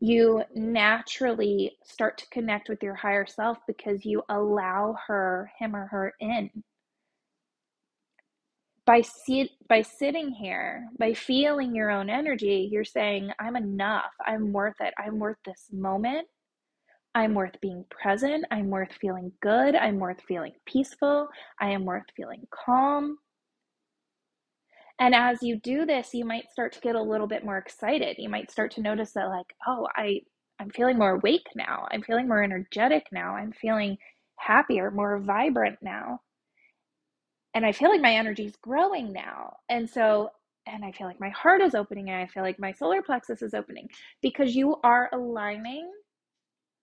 you 0.00 0.42
naturally 0.54 1.76
start 1.84 2.18
to 2.18 2.28
connect 2.30 2.68
with 2.68 2.82
your 2.82 2.94
higher 2.94 3.26
self 3.26 3.58
because 3.66 4.04
you 4.04 4.22
allow 4.28 4.96
her, 5.06 5.50
him 5.58 5.74
or 5.74 5.86
her 5.86 6.14
in. 6.20 6.50
By, 8.86 9.02
sit, 9.02 9.50
by 9.68 9.82
sitting 9.82 10.30
here, 10.30 10.86
by 10.98 11.12
feeling 11.12 11.74
your 11.74 11.90
own 11.90 12.08
energy, 12.08 12.68
you're 12.70 12.84
saying, 12.84 13.30
I'm 13.38 13.56
enough. 13.56 14.10
I'm 14.24 14.52
worth 14.52 14.80
it. 14.80 14.94
I'm 14.98 15.18
worth 15.18 15.36
this 15.44 15.66
moment. 15.72 16.26
I'm 17.14 17.34
worth 17.34 17.60
being 17.60 17.84
present. 17.90 18.44
I'm 18.50 18.70
worth 18.70 18.92
feeling 19.00 19.32
good. 19.42 19.74
I'm 19.74 19.98
worth 19.98 20.22
feeling 20.22 20.52
peaceful. 20.64 21.28
I 21.60 21.70
am 21.70 21.84
worth 21.84 22.06
feeling 22.16 22.46
calm. 22.50 23.18
And 25.00 25.14
as 25.14 25.42
you 25.42 25.56
do 25.60 25.86
this, 25.86 26.12
you 26.12 26.24
might 26.24 26.50
start 26.50 26.72
to 26.72 26.80
get 26.80 26.96
a 26.96 27.02
little 27.02 27.28
bit 27.28 27.44
more 27.44 27.58
excited. 27.58 28.16
You 28.18 28.28
might 28.28 28.50
start 28.50 28.72
to 28.72 28.80
notice 28.82 29.12
that, 29.12 29.28
like, 29.28 29.54
oh, 29.66 29.86
I, 29.94 30.22
I'm 30.58 30.70
feeling 30.70 30.98
more 30.98 31.12
awake 31.12 31.46
now. 31.54 31.86
I'm 31.90 32.02
feeling 32.02 32.26
more 32.26 32.42
energetic 32.42 33.06
now. 33.12 33.36
I'm 33.36 33.52
feeling 33.52 33.96
happier, 34.36 34.90
more 34.90 35.18
vibrant 35.20 35.78
now. 35.82 36.20
And 37.54 37.64
I 37.64 37.72
feel 37.72 37.90
like 37.90 38.00
my 38.00 38.14
energy 38.14 38.46
is 38.46 38.56
growing 38.56 39.12
now. 39.12 39.56
And 39.68 39.88
so, 39.88 40.30
and 40.66 40.84
I 40.84 40.92
feel 40.92 41.06
like 41.06 41.20
my 41.20 41.30
heart 41.30 41.60
is 41.60 41.74
opening 41.74 42.10
and 42.10 42.20
I 42.20 42.26
feel 42.26 42.42
like 42.42 42.58
my 42.58 42.72
solar 42.72 43.02
plexus 43.02 43.40
is 43.42 43.54
opening 43.54 43.88
because 44.20 44.54
you 44.54 44.76
are 44.82 45.08
aligning 45.12 45.90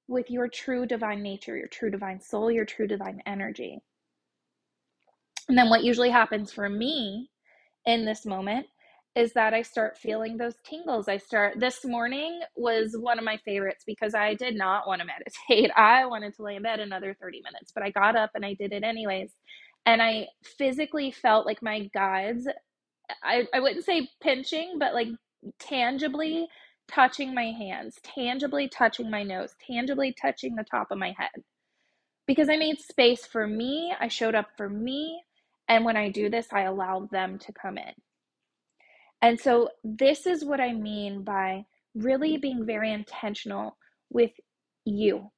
with 0.08 0.30
your 0.30 0.48
true 0.48 0.86
divine 0.86 1.22
nature, 1.22 1.58
your 1.58 1.68
true 1.68 1.90
divine 1.90 2.20
soul, 2.22 2.52
your 2.52 2.66
true 2.66 2.88
divine 2.88 3.22
energy. 3.26 3.80
And 5.48 5.58
then 5.58 5.70
what 5.70 5.84
usually 5.84 6.10
happens 6.10 6.52
for 6.52 6.68
me 6.68 7.30
in 7.86 8.06
this 8.06 8.26
moment 8.26 8.68
is 9.16 9.34
that 9.34 9.54
I 9.54 9.62
start 9.62 9.98
feeling 9.98 10.38
those 10.38 10.56
tingles. 10.66 11.08
I 11.08 11.18
start 11.18 11.60
this 11.60 11.86
morning 11.86 12.42
was 12.58 12.98
one 13.00 13.18
of 13.18 13.26
my 13.26 13.38
favorites 13.46 13.84
because 13.88 14.14
I 14.14 14.34
did 14.36 14.56
not 14.56 14.88
want 14.88 15.02
to 15.02 15.08
meditate. 15.08 15.72
I 15.78 16.06
wanted 16.06 16.36
to 16.36 16.44
lay 16.44 16.56
in 16.56 16.64
bed 16.64 16.80
another 16.82 17.16
30 17.22 17.42
minutes, 17.44 17.72
but 17.74 17.84
I 17.84 17.92
got 17.92 18.16
up 18.18 18.32
and 18.36 18.46
I 18.46 18.56
did 18.56 18.74
it 18.74 18.84
anyways. 18.84 19.32
And 19.86 20.02
I 20.02 20.28
physically 20.58 21.12
felt 21.12 21.46
like 21.46 21.62
my 21.64 21.90
guides, 21.94 22.48
I, 23.24 23.48
I 23.54 23.60
wouldn't 23.62 23.86
say 23.86 24.10
pinching, 24.22 24.80
but 24.80 24.94
like 24.94 25.10
tangibly 25.60 26.48
touching 26.88 27.34
my 27.34 27.52
hands, 27.52 28.00
tangibly 28.04 28.68
touching 28.68 29.10
my 29.10 29.24
nose, 29.24 29.56
tangibly 29.66 30.16
touching 30.22 30.56
the 30.56 30.66
top 30.70 30.88
of 30.92 30.98
my 30.98 31.14
head. 31.18 31.32
Because 32.28 32.50
I 32.50 32.58
made 32.58 32.80
space 32.80 33.26
for 33.26 33.48
me, 33.48 33.94
I 34.00 34.08
showed 34.08 34.36
up 34.36 34.48
for 34.58 34.70
me, 34.70 35.22
and 35.68 35.84
when 35.86 35.98
I 35.98 36.10
do 36.10 36.30
this, 36.30 36.48
I 36.52 36.62
allow 36.62 37.08
them 37.12 37.40
to 37.40 37.54
come 37.54 37.78
in. 37.78 37.94
And 39.22 39.40
so, 39.40 39.70
this 39.84 40.28
is 40.28 40.46
what 40.46 40.62
I 40.62 40.74
mean 40.74 41.24
by 41.24 41.66
really 41.96 42.38
being 42.38 42.66
very 42.66 42.92
intentional 42.92 43.78
with 44.10 44.32
you. 44.86 45.32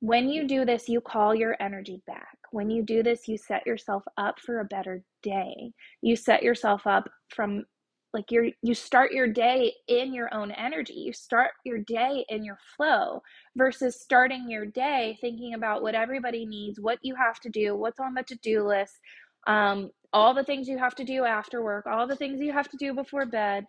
When 0.00 0.28
you 0.28 0.46
do 0.46 0.64
this, 0.64 0.88
you 0.88 1.00
call 1.00 1.34
your 1.34 1.56
energy 1.60 2.02
back. 2.06 2.36
When 2.52 2.70
you 2.70 2.82
do 2.82 3.02
this, 3.02 3.28
you 3.28 3.36
set 3.36 3.66
yourself 3.66 4.02
up 4.16 4.40
for 4.40 4.60
a 4.60 4.64
better 4.64 5.02
day. 5.22 5.72
You 6.02 6.16
set 6.16 6.42
yourself 6.42 6.86
up 6.86 7.08
from 7.28 7.64
like 8.12 8.30
you're 8.30 8.48
you 8.62 8.74
start 8.74 9.12
your 9.12 9.28
day 9.28 9.72
in 9.88 10.12
your 10.12 10.32
own 10.34 10.50
energy 10.52 10.94
you 10.94 11.12
start 11.12 11.52
your 11.64 11.78
day 11.78 12.24
in 12.28 12.44
your 12.44 12.58
flow 12.76 13.22
versus 13.56 14.00
starting 14.00 14.50
your 14.50 14.66
day 14.66 15.16
thinking 15.20 15.54
about 15.54 15.82
what 15.82 15.94
everybody 15.94 16.44
needs 16.44 16.80
what 16.80 16.98
you 17.02 17.14
have 17.14 17.38
to 17.40 17.48
do 17.48 17.76
what's 17.76 18.00
on 18.00 18.14
the 18.14 18.22
to-do 18.22 18.66
list 18.66 18.98
um, 19.46 19.90
all 20.12 20.34
the 20.34 20.44
things 20.44 20.68
you 20.68 20.78
have 20.78 20.94
to 20.96 21.04
do 21.04 21.24
after 21.24 21.62
work, 21.62 21.86
all 21.86 22.06
the 22.06 22.16
things 22.16 22.40
you 22.40 22.52
have 22.52 22.68
to 22.68 22.76
do 22.76 22.94
before 22.94 23.26
bed, 23.26 23.64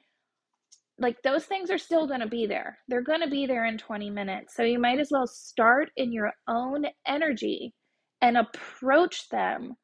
like 0.99 1.21
those 1.23 1.45
things 1.45 1.71
are 1.71 1.77
still 1.77 2.07
going 2.07 2.19
to 2.19 2.27
be 2.27 2.45
there. 2.45 2.77
They're 2.87 3.01
going 3.01 3.21
to 3.21 3.29
be 3.29 3.45
there 3.45 3.65
in 3.65 3.77
20 3.77 4.09
minutes. 4.09 4.55
So 4.55 4.63
you 4.63 4.79
might 4.79 4.99
as 4.99 5.09
well 5.11 5.27
start 5.27 5.89
in 5.97 6.11
your 6.11 6.31
own 6.47 6.85
energy 7.07 7.73
and 8.21 8.37
approach 8.37 9.29
them 9.29 9.75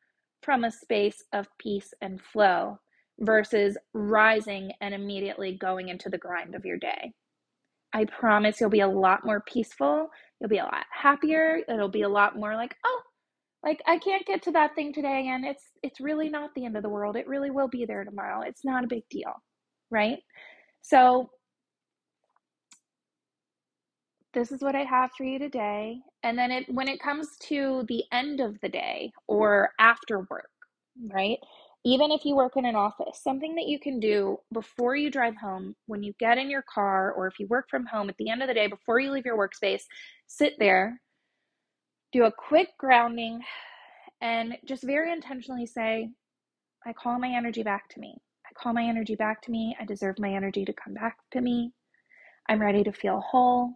from 0.44 0.64
a 0.64 0.72
space 0.72 1.24
of 1.34 1.48
peace 1.60 1.94
and 2.02 2.22
flow 2.22 2.80
versus 3.20 3.78
rising 3.94 4.72
and 4.80 4.94
immediately 4.94 5.58
going 5.60 5.90
into 5.90 6.10
the 6.10 6.20
grind 6.20 6.54
of 6.54 6.66
your 6.66 6.78
day. 6.78 7.14
I 7.94 8.06
promise 8.06 8.60
you'll 8.60 8.70
be 8.70 8.82
a 8.82 8.88
lot 8.88 9.26
more 9.26 9.42
peaceful. 9.48 10.10
You'll 10.40 10.50
be 10.50 10.60
a 10.60 10.66
lot 10.66 10.86
happier. 10.92 11.60
It'll 11.68 11.90
be 11.90 12.04
a 12.04 12.10
lot 12.10 12.38
more 12.38 12.56
like, 12.56 12.76
oh, 12.86 13.02
like 13.64 13.82
I 13.88 13.98
can't 13.98 14.26
get 14.26 14.44
to 14.44 14.52
that 14.52 14.76
thing 14.76 14.94
today 14.94 15.28
and 15.30 15.46
it's 15.46 15.64
it's 15.84 16.00
really 16.00 16.30
not 16.30 16.52
the 16.56 16.66
end 16.66 16.78
of 16.78 16.84
the 16.84 16.90
world. 16.90 17.16
It 17.16 17.28
really 17.28 17.52
will 17.52 17.68
be 17.68 17.86
there 17.86 18.04
tomorrow. 18.04 18.42
It's 18.42 18.64
not 18.64 18.84
a 18.84 18.88
big 18.88 19.04
deal, 19.10 19.34
right? 19.90 20.20
So 20.82 21.30
this 24.34 24.52
is 24.52 24.62
what 24.62 24.76
I 24.76 24.84
have 24.84 25.10
for 25.18 25.24
you 25.24 25.40
today. 25.40 25.98
And 26.24 26.38
then 26.38 26.52
it 26.52 26.66
when 26.70 26.88
it 26.88 27.02
comes 27.02 27.38
to 27.48 27.84
the 27.88 28.04
end 28.12 28.40
of 28.40 28.60
the 28.62 28.70
day 28.70 29.12
or 29.28 29.72
after 29.80 30.20
work, 30.30 30.52
right? 31.12 31.40
Even 31.86 32.12
if 32.12 32.26
you 32.26 32.36
work 32.36 32.58
in 32.58 32.66
an 32.66 32.76
office, 32.76 33.22
something 33.24 33.56
that 33.56 33.68
you 33.68 33.80
can 33.80 34.00
do 34.00 34.38
before 34.54 34.96
you 34.96 35.10
drive 35.10 35.36
home, 35.38 35.76
when 35.86 36.04
you 36.04 36.14
get 36.20 36.38
in 36.38 36.50
your 36.50 36.64
car, 36.74 37.14
or 37.14 37.28
if 37.28 37.40
you 37.40 37.48
work 37.48 37.66
from 37.70 37.86
home 37.86 38.10
at 38.10 38.18
the 38.18 38.30
end 38.30 38.42
of 38.42 38.48
the 38.48 38.54
day 38.54 38.68
before 38.68 39.00
you 39.00 39.12
leave 39.12 39.26
your 39.26 39.38
workspace, 39.38 39.84
sit 40.28 40.54
there 40.60 41.00
Do 42.14 42.24
a 42.24 42.32
quick 42.32 42.70
grounding 42.78 43.42
and 44.22 44.58
just 44.66 44.84
very 44.84 45.12
intentionally 45.12 45.66
say, 45.66 46.10
I 46.86 46.94
call 46.94 47.20
my 47.20 47.30
energy 47.30 47.64
back 47.64 47.90
to 47.90 48.00
me. 48.00 48.16
I 48.46 48.54
call 48.62 48.74
my 48.74 48.84
energy 48.84 49.16
back 49.16 49.42
to 49.44 49.52
me. 49.52 49.76
I 49.80 49.86
deserve 49.86 50.18
my 50.18 50.34
energy 50.34 50.64
to 50.66 50.74
come 50.74 50.94
back 50.94 51.18
to 51.34 51.42
me. 51.42 51.74
I'm 52.48 52.62
ready 52.62 52.84
to 52.84 52.94
feel 52.94 53.20
whole. 53.20 53.74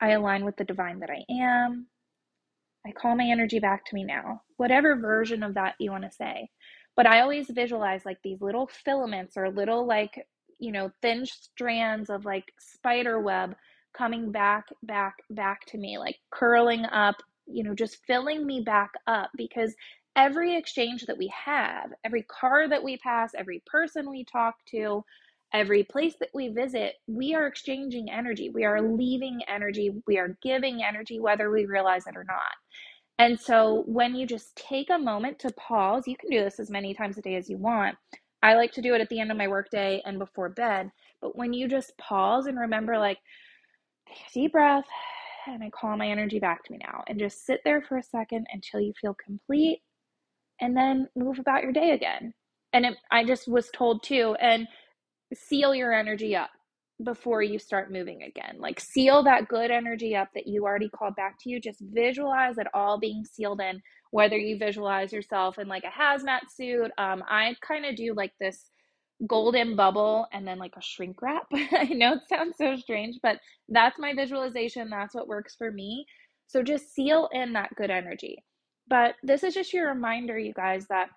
I 0.00 0.12
align 0.12 0.46
with 0.46 0.56
the 0.56 0.64
divine 0.64 1.00
that 1.00 1.10
I 1.10 1.24
am. 1.30 1.88
I 2.86 2.92
call 2.92 3.14
my 3.14 3.26
energy 3.26 3.58
back 3.58 3.84
to 3.86 3.94
me 3.94 4.02
now. 4.02 4.40
Whatever 4.56 4.96
version 4.96 5.42
of 5.42 5.54
that 5.54 5.74
you 5.78 5.90
want 5.90 6.04
to 6.04 6.10
say. 6.10 6.48
But 6.96 7.06
I 7.06 7.20
always 7.20 7.50
visualize 7.50 8.06
like 8.06 8.18
these 8.24 8.40
little 8.40 8.66
filaments 8.66 9.36
or 9.36 9.50
little 9.50 9.86
like, 9.86 10.26
you 10.58 10.72
know, 10.72 10.90
thin 11.02 11.26
strands 11.26 12.08
of 12.08 12.24
like 12.24 12.44
spider 12.58 13.20
web 13.20 13.54
coming 13.96 14.32
back, 14.32 14.66
back, 14.82 15.16
back 15.30 15.66
to 15.66 15.78
me, 15.78 15.98
like 15.98 16.18
curling 16.30 16.84
up, 16.86 17.16
you 17.46 17.64
know, 17.64 17.74
just 17.74 18.04
filling 18.06 18.46
me 18.46 18.60
back 18.60 18.92
up 19.06 19.30
because 19.36 19.74
every 20.16 20.56
exchange 20.56 21.06
that 21.06 21.18
we 21.18 21.32
have, 21.44 21.90
every 22.04 22.22
car 22.24 22.68
that 22.68 22.82
we 22.84 22.96
pass, 22.98 23.32
every 23.36 23.62
person 23.66 24.10
we 24.10 24.24
talk 24.24 24.54
to, 24.66 25.04
every 25.52 25.82
place 25.84 26.14
that 26.20 26.30
we 26.34 26.48
visit, 26.48 26.94
we 27.06 27.34
are 27.34 27.46
exchanging 27.46 28.10
energy. 28.10 28.50
We 28.50 28.64
are 28.64 28.82
leaving 28.82 29.40
energy. 29.48 29.90
We 30.06 30.18
are 30.18 30.36
giving 30.42 30.82
energy, 30.82 31.20
whether 31.20 31.50
we 31.50 31.66
realize 31.66 32.06
it 32.06 32.16
or 32.16 32.24
not. 32.24 32.52
And 33.18 33.38
so 33.38 33.84
when 33.86 34.14
you 34.14 34.26
just 34.26 34.56
take 34.56 34.90
a 34.90 34.98
moment 34.98 35.38
to 35.40 35.52
pause, 35.52 36.04
you 36.06 36.16
can 36.16 36.30
do 36.30 36.42
this 36.42 36.60
as 36.60 36.70
many 36.70 36.94
times 36.94 37.18
a 37.18 37.22
day 37.22 37.36
as 37.36 37.50
you 37.50 37.58
want. 37.58 37.96
I 38.42 38.54
like 38.54 38.72
to 38.72 38.82
do 38.82 38.94
it 38.94 39.02
at 39.02 39.10
the 39.10 39.20
end 39.20 39.30
of 39.30 39.36
my 39.36 39.48
workday 39.48 40.02
and 40.06 40.18
before 40.18 40.48
bed. 40.48 40.90
But 41.20 41.36
when 41.36 41.52
you 41.52 41.68
just 41.68 41.96
pause 41.98 42.46
and 42.46 42.58
remember, 42.58 42.98
like, 42.98 43.18
deep 44.32 44.52
breath, 44.52 44.84
and 45.46 45.62
I 45.62 45.70
call 45.70 45.96
my 45.96 46.08
energy 46.08 46.38
back 46.38 46.64
to 46.64 46.72
me 46.72 46.78
now, 46.82 47.02
and 47.08 47.18
just 47.18 47.46
sit 47.46 47.60
there 47.64 47.82
for 47.82 47.98
a 47.98 48.02
second 48.02 48.46
until 48.52 48.80
you 48.80 48.92
feel 49.00 49.14
complete, 49.24 49.80
and 50.60 50.76
then 50.76 51.08
move 51.16 51.38
about 51.38 51.62
your 51.62 51.72
day 51.72 51.92
again. 51.92 52.34
And 52.72 52.86
it, 52.86 52.96
I 53.10 53.24
just 53.24 53.48
was 53.48 53.70
told 53.70 54.02
too, 54.02 54.36
and 54.40 54.68
seal 55.34 55.74
your 55.74 55.92
energy 55.92 56.36
up 56.36 56.50
before 57.04 57.42
you 57.42 57.58
start 57.58 57.92
moving 57.92 58.22
again. 58.22 58.56
Like 58.58 58.80
seal 58.80 59.22
that 59.24 59.48
good 59.48 59.70
energy 59.70 60.14
up 60.14 60.28
that 60.34 60.46
you 60.46 60.64
already 60.64 60.90
called 60.90 61.16
back 61.16 61.36
to 61.40 61.50
you. 61.50 61.60
Just 61.60 61.80
visualize 61.80 62.58
it 62.58 62.66
all 62.74 62.98
being 62.98 63.24
sealed 63.24 63.60
in, 63.60 63.80
whether 64.10 64.36
you 64.36 64.58
visualize 64.58 65.12
yourself 65.12 65.58
in 65.58 65.68
like 65.68 65.84
a 65.84 66.00
hazmat 66.00 66.50
suit. 66.54 66.90
Um, 66.98 67.22
I 67.28 67.54
kind 67.66 67.86
of 67.86 67.96
do 67.96 68.12
like 68.14 68.32
this 68.40 68.69
golden 69.26 69.76
bubble 69.76 70.26
and 70.32 70.46
then 70.46 70.58
like 70.58 70.74
a 70.76 70.82
shrink 70.82 71.20
wrap. 71.22 71.46
I 71.52 71.84
know 71.92 72.14
it 72.14 72.28
sounds 72.28 72.56
so 72.58 72.76
strange, 72.76 73.18
but 73.22 73.38
that's 73.68 73.98
my 73.98 74.14
visualization. 74.14 74.90
That's 74.90 75.14
what 75.14 75.28
works 75.28 75.54
for 75.56 75.70
me. 75.70 76.06
So 76.46 76.62
just 76.62 76.94
seal 76.94 77.28
in 77.32 77.52
that 77.52 77.74
good 77.76 77.90
energy. 77.90 78.42
But 78.88 79.14
this 79.22 79.44
is 79.44 79.54
just 79.54 79.72
your 79.72 79.88
reminder, 79.88 80.38
you 80.38 80.52
guys, 80.52 80.86
that 80.88 81.10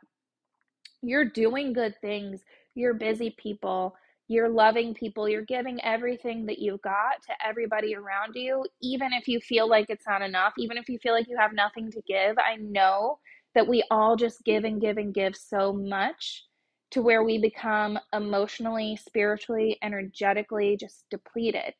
you're 1.01 1.25
doing 1.25 1.73
good 1.73 1.95
things. 2.01 2.41
You're 2.75 2.93
busy 2.93 3.35
people 3.37 3.95
you're 4.27 4.49
loving 4.49 4.93
people, 4.93 5.27
you're 5.27 5.45
giving 5.45 5.83
everything 5.83 6.45
that 6.45 6.59
you've 6.59 6.81
got 6.81 7.21
to 7.27 7.33
everybody 7.45 7.95
around 7.95 8.35
you, 8.35 8.65
even 8.81 9.11
if 9.11 9.27
you 9.27 9.39
feel 9.39 9.67
like 9.67 9.87
it's 9.89 10.07
not 10.07 10.21
enough, 10.21 10.53
even 10.57 10.77
if 10.77 10.87
you 10.87 10.97
feel 10.99 11.13
like 11.13 11.27
you 11.27 11.37
have 11.37 11.53
nothing 11.53 11.91
to 11.91 12.01
give. 12.07 12.37
I 12.37 12.55
know 12.55 13.19
that 13.53 13.67
we 13.67 13.83
all 13.91 14.15
just 14.15 14.43
give 14.45 14.63
and 14.63 14.79
give 14.79 14.97
and 14.97 15.13
give 15.13 15.35
so 15.35 15.73
much 15.73 16.45
to 16.93 17.01
where 17.01 17.23
we 17.23 17.37
become 17.37 17.99
emotionally, 18.13 18.95
spiritually, 18.95 19.77
energetically 19.83 20.77
just 20.77 21.05
depleted. 21.09 21.73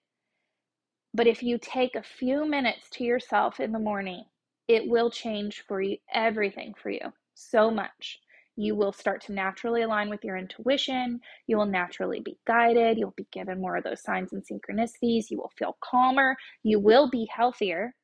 But 1.13 1.27
if 1.27 1.41
you 1.41 1.57
take 1.59 1.95
a 1.95 2.03
few 2.03 2.45
minutes 2.45 2.89
to 2.91 3.03
yourself 3.03 3.59
in 3.59 3.71
the 3.71 3.79
morning, 3.79 4.25
it 4.67 4.87
will 4.87 5.09
change 5.09 5.63
for 5.67 5.81
you 5.81 5.97
everything 6.13 6.73
for 6.81 6.89
you 6.89 7.13
so 7.35 7.71
much 7.71 8.19
you 8.55 8.75
will 8.75 8.93
start 8.93 9.21
to 9.21 9.33
naturally 9.33 9.81
align 9.81 10.09
with 10.09 10.23
your 10.23 10.37
intuition. 10.37 11.19
You 11.47 11.57
will 11.57 11.65
naturally 11.65 12.19
be 12.19 12.37
guided. 12.45 12.97
You'll 12.97 13.13
be 13.17 13.27
given 13.31 13.59
more 13.59 13.77
of 13.77 13.83
those 13.83 14.03
signs 14.03 14.31
and 14.31 14.43
synchronicities. 14.43 15.31
You 15.31 15.37
will 15.37 15.51
feel 15.57 15.77
calmer. 15.83 16.35
You 16.61 16.79
will 16.79 17.09
be 17.09 17.27
healthier. 17.35 17.95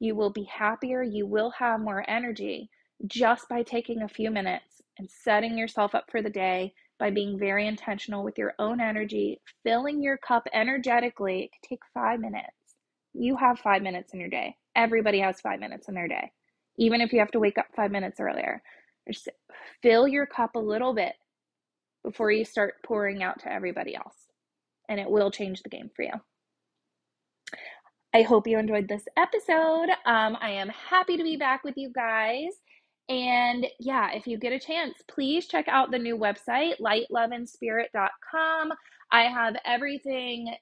You 0.00 0.16
will 0.16 0.30
be 0.30 0.44
happier. 0.44 1.02
You 1.02 1.26
will 1.26 1.50
have 1.50 1.80
more 1.80 2.04
energy 2.08 2.68
just 3.06 3.48
by 3.48 3.62
taking 3.62 4.02
a 4.02 4.08
few 4.08 4.30
minutes 4.30 4.71
and 4.98 5.08
setting 5.10 5.56
yourself 5.56 5.94
up 5.94 6.04
for 6.10 6.22
the 6.22 6.30
day 6.30 6.72
by 6.98 7.10
being 7.10 7.38
very 7.38 7.66
intentional 7.66 8.22
with 8.22 8.38
your 8.38 8.54
own 8.58 8.80
energy, 8.80 9.40
filling 9.64 10.02
your 10.02 10.18
cup 10.18 10.46
energetically. 10.52 11.42
It 11.42 11.50
could 11.52 11.68
take 11.68 11.80
five 11.92 12.20
minutes. 12.20 12.46
You 13.12 13.36
have 13.36 13.58
five 13.58 13.82
minutes 13.82 14.14
in 14.14 14.20
your 14.20 14.28
day. 14.28 14.56
Everybody 14.76 15.20
has 15.20 15.40
five 15.40 15.60
minutes 15.60 15.88
in 15.88 15.94
their 15.94 16.08
day, 16.08 16.30
even 16.78 17.00
if 17.00 17.12
you 17.12 17.18
have 17.18 17.30
to 17.32 17.40
wake 17.40 17.58
up 17.58 17.66
five 17.74 17.90
minutes 17.90 18.20
earlier. 18.20 18.62
Just 19.10 19.28
fill 19.82 20.06
your 20.06 20.26
cup 20.26 20.54
a 20.54 20.60
little 20.60 20.94
bit 20.94 21.14
before 22.04 22.30
you 22.30 22.44
start 22.44 22.74
pouring 22.84 23.22
out 23.22 23.40
to 23.40 23.52
everybody 23.52 23.96
else. 23.96 24.16
And 24.88 25.00
it 25.00 25.10
will 25.10 25.30
change 25.30 25.62
the 25.62 25.70
game 25.70 25.90
for 25.94 26.02
you. 26.02 26.12
I 28.14 28.22
hope 28.22 28.46
you 28.46 28.58
enjoyed 28.58 28.88
this 28.88 29.04
episode. 29.16 29.88
Um, 30.04 30.36
I 30.40 30.50
am 30.50 30.68
happy 30.68 31.16
to 31.16 31.22
be 31.22 31.36
back 31.36 31.64
with 31.64 31.76
you 31.76 31.90
guys. 31.94 32.52
And 33.08 33.66
yeah, 33.80 34.12
if 34.12 34.26
you 34.26 34.38
get 34.38 34.52
a 34.52 34.58
chance, 34.58 34.94
please 35.08 35.46
check 35.46 35.68
out 35.68 35.90
the 35.90 35.98
new 35.98 36.16
website, 36.16 36.74
lightloveandspirit.com. 36.80 38.72
I 39.10 39.22
have 39.22 39.56
everything 39.64 40.54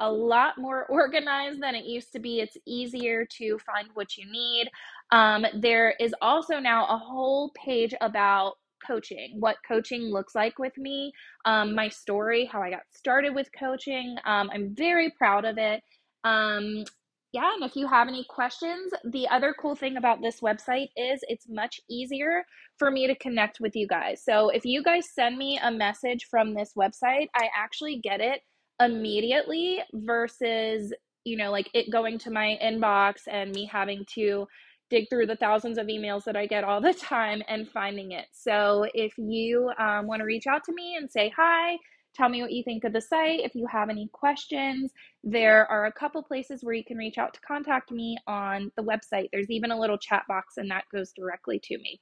a 0.00 0.10
lot 0.10 0.58
more 0.58 0.86
organized 0.90 1.62
than 1.62 1.74
it 1.74 1.84
used 1.84 2.12
to 2.12 2.18
be. 2.18 2.40
It's 2.40 2.56
easier 2.66 3.26
to 3.38 3.58
find 3.66 3.88
what 3.94 4.16
you 4.16 4.30
need. 4.30 4.68
Um, 5.10 5.44
there 5.54 5.94
is 6.00 6.14
also 6.22 6.58
now 6.58 6.86
a 6.86 6.98
whole 6.98 7.50
page 7.64 7.94
about 8.00 8.54
coaching, 8.86 9.36
what 9.40 9.56
coaching 9.66 10.02
looks 10.02 10.34
like 10.34 10.58
with 10.58 10.76
me, 10.78 11.12
um, 11.44 11.74
my 11.74 11.88
story, 11.88 12.48
how 12.50 12.62
I 12.62 12.70
got 12.70 12.82
started 12.92 13.34
with 13.34 13.48
coaching. 13.58 14.16
Um, 14.24 14.50
I'm 14.52 14.74
very 14.74 15.10
proud 15.18 15.44
of 15.44 15.58
it. 15.58 15.82
Um, 16.24 16.84
yeah, 17.32 17.52
and 17.54 17.62
if 17.62 17.76
you 17.76 17.86
have 17.86 18.08
any 18.08 18.24
questions, 18.28 18.90
the 19.04 19.28
other 19.28 19.54
cool 19.60 19.76
thing 19.76 19.98
about 19.98 20.22
this 20.22 20.40
website 20.40 20.88
is 20.96 21.20
it's 21.28 21.46
much 21.48 21.80
easier 21.90 22.42
for 22.78 22.90
me 22.90 23.06
to 23.06 23.14
connect 23.16 23.60
with 23.60 23.76
you 23.76 23.86
guys. 23.86 24.22
So 24.24 24.48
if 24.48 24.64
you 24.64 24.82
guys 24.82 25.04
send 25.14 25.36
me 25.36 25.60
a 25.62 25.70
message 25.70 26.26
from 26.30 26.54
this 26.54 26.72
website, 26.76 27.28
I 27.34 27.48
actually 27.54 28.00
get 28.02 28.20
it 28.20 28.40
immediately 28.80 29.80
versus, 29.92 30.94
you 31.24 31.36
know, 31.36 31.50
like 31.50 31.68
it 31.74 31.92
going 31.92 32.18
to 32.20 32.30
my 32.30 32.58
inbox 32.62 33.16
and 33.30 33.52
me 33.52 33.68
having 33.70 34.06
to 34.14 34.46
dig 34.88 35.04
through 35.10 35.26
the 35.26 35.36
thousands 35.36 35.76
of 35.76 35.86
emails 35.86 36.24
that 36.24 36.36
I 36.36 36.46
get 36.46 36.64
all 36.64 36.80
the 36.80 36.94
time 36.98 37.42
and 37.46 37.68
finding 37.68 38.12
it. 38.12 38.26
So 38.32 38.86
if 38.94 39.12
you 39.18 39.70
um, 39.78 40.06
want 40.06 40.20
to 40.20 40.24
reach 40.24 40.46
out 40.46 40.64
to 40.64 40.72
me 40.72 40.96
and 40.96 41.10
say 41.10 41.30
hi, 41.36 41.76
tell 42.18 42.28
me 42.28 42.42
what 42.42 42.52
you 42.52 42.64
think 42.64 42.84
of 42.84 42.92
the 42.92 43.00
site. 43.00 43.40
If 43.40 43.54
you 43.54 43.66
have 43.66 43.88
any 43.88 44.08
questions, 44.12 44.92
there 45.22 45.70
are 45.70 45.86
a 45.86 45.92
couple 45.92 46.22
places 46.22 46.64
where 46.64 46.74
you 46.74 46.84
can 46.84 46.96
reach 46.96 47.16
out 47.16 47.32
to 47.34 47.40
contact 47.40 47.92
me 47.92 48.18
on 48.26 48.72
the 48.76 48.82
website. 48.82 49.28
There's 49.32 49.50
even 49.50 49.70
a 49.70 49.78
little 49.78 49.96
chat 49.96 50.24
box, 50.28 50.56
and 50.56 50.70
that 50.70 50.84
goes 50.92 51.12
directly 51.12 51.60
to 51.64 51.78
me. 51.78 52.00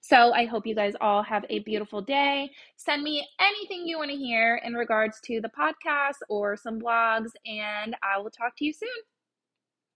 So 0.00 0.32
I 0.32 0.46
hope 0.46 0.66
you 0.66 0.74
guys 0.74 0.94
all 1.00 1.22
have 1.22 1.44
a 1.48 1.60
beautiful 1.60 2.02
day. 2.02 2.50
Send 2.76 3.04
me 3.04 3.24
anything 3.40 3.86
you 3.86 3.98
want 3.98 4.10
to 4.10 4.16
hear 4.16 4.60
in 4.64 4.74
regards 4.74 5.20
to 5.26 5.40
the 5.40 5.50
podcast 5.56 6.18
or 6.28 6.56
some 6.56 6.80
blogs, 6.80 7.30
and 7.46 7.94
I 8.02 8.18
will 8.18 8.30
talk 8.30 8.56
to 8.58 8.64
you 8.64 8.72
soon. 8.72 8.88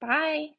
Bye. 0.01 0.51